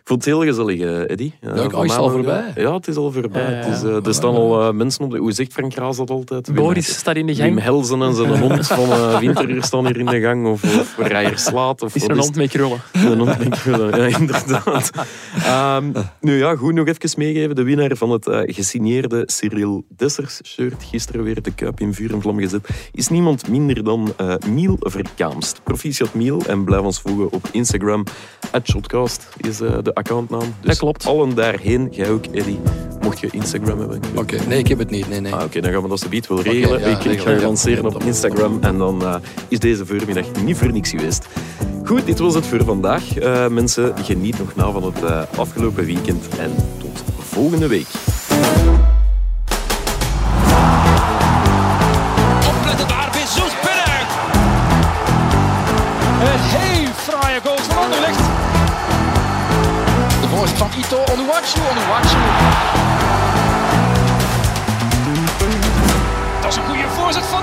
[0.00, 1.32] Ik vond het heel gezellig, eh, Eddy.
[1.40, 2.52] Ja, Ja, van is het mij al voorbij?
[2.56, 3.42] Ja, het is al voorbij.
[3.42, 3.88] Ja, ja, is, ja.
[3.88, 5.18] eh, er staan al eh, mensen op de...
[5.18, 6.46] Hoe zegt Frank Raas dat altijd?
[6.46, 7.62] Wim- Boris staat in de Wim gang.
[7.62, 10.46] Helzen en zijn hond van eh Winteruur staan hier in de gang.
[10.46, 11.82] Of, of Rijer Slaat.
[11.82, 12.80] Of Is er een is hond mee krullen?
[12.92, 14.90] Een hond met krullen, ja, inderdaad.
[15.44, 17.54] Ehm, nu ja, goed, nog even meegeven.
[17.54, 22.12] De winnaar van het eh, gesigneerde Cyril Dessers shirt, gisteren weer de kuip in vuur
[22.12, 25.60] en vlam gezet, is niemand minder dan eh, Miel Verkaamst.
[25.64, 28.04] Proficiat Miel en blijf ons volgen op Instagram.
[28.64, 30.40] Shotcast is eh, de accountnaam.
[30.40, 31.06] Dus Dat klopt.
[31.06, 32.56] allen daarheen, jij ook, Eddy,
[33.02, 34.00] mocht je Instagram hebben.
[34.14, 35.08] Oké, nee, ik heb het niet.
[35.08, 35.34] Nee, nee.
[35.34, 36.80] Ah, Oké, dan gaan we dat subiet wel regelen.
[36.80, 39.14] ja, ik, ga je lanceren op Instagram en dan eh,
[39.48, 41.26] is deze voormiddag niet voor niks geweest.
[41.84, 43.16] Goed, dit was het voor vandaag.
[43.18, 47.86] Eh, mensen, geniet nog na van het eh, afgelopen weekend en tot volgende week.
[60.60, 60.96] van Ito.
[61.12, 62.16] Onuwachu, Onuwachu.
[66.40, 67.42] Dat is een goede voorzet van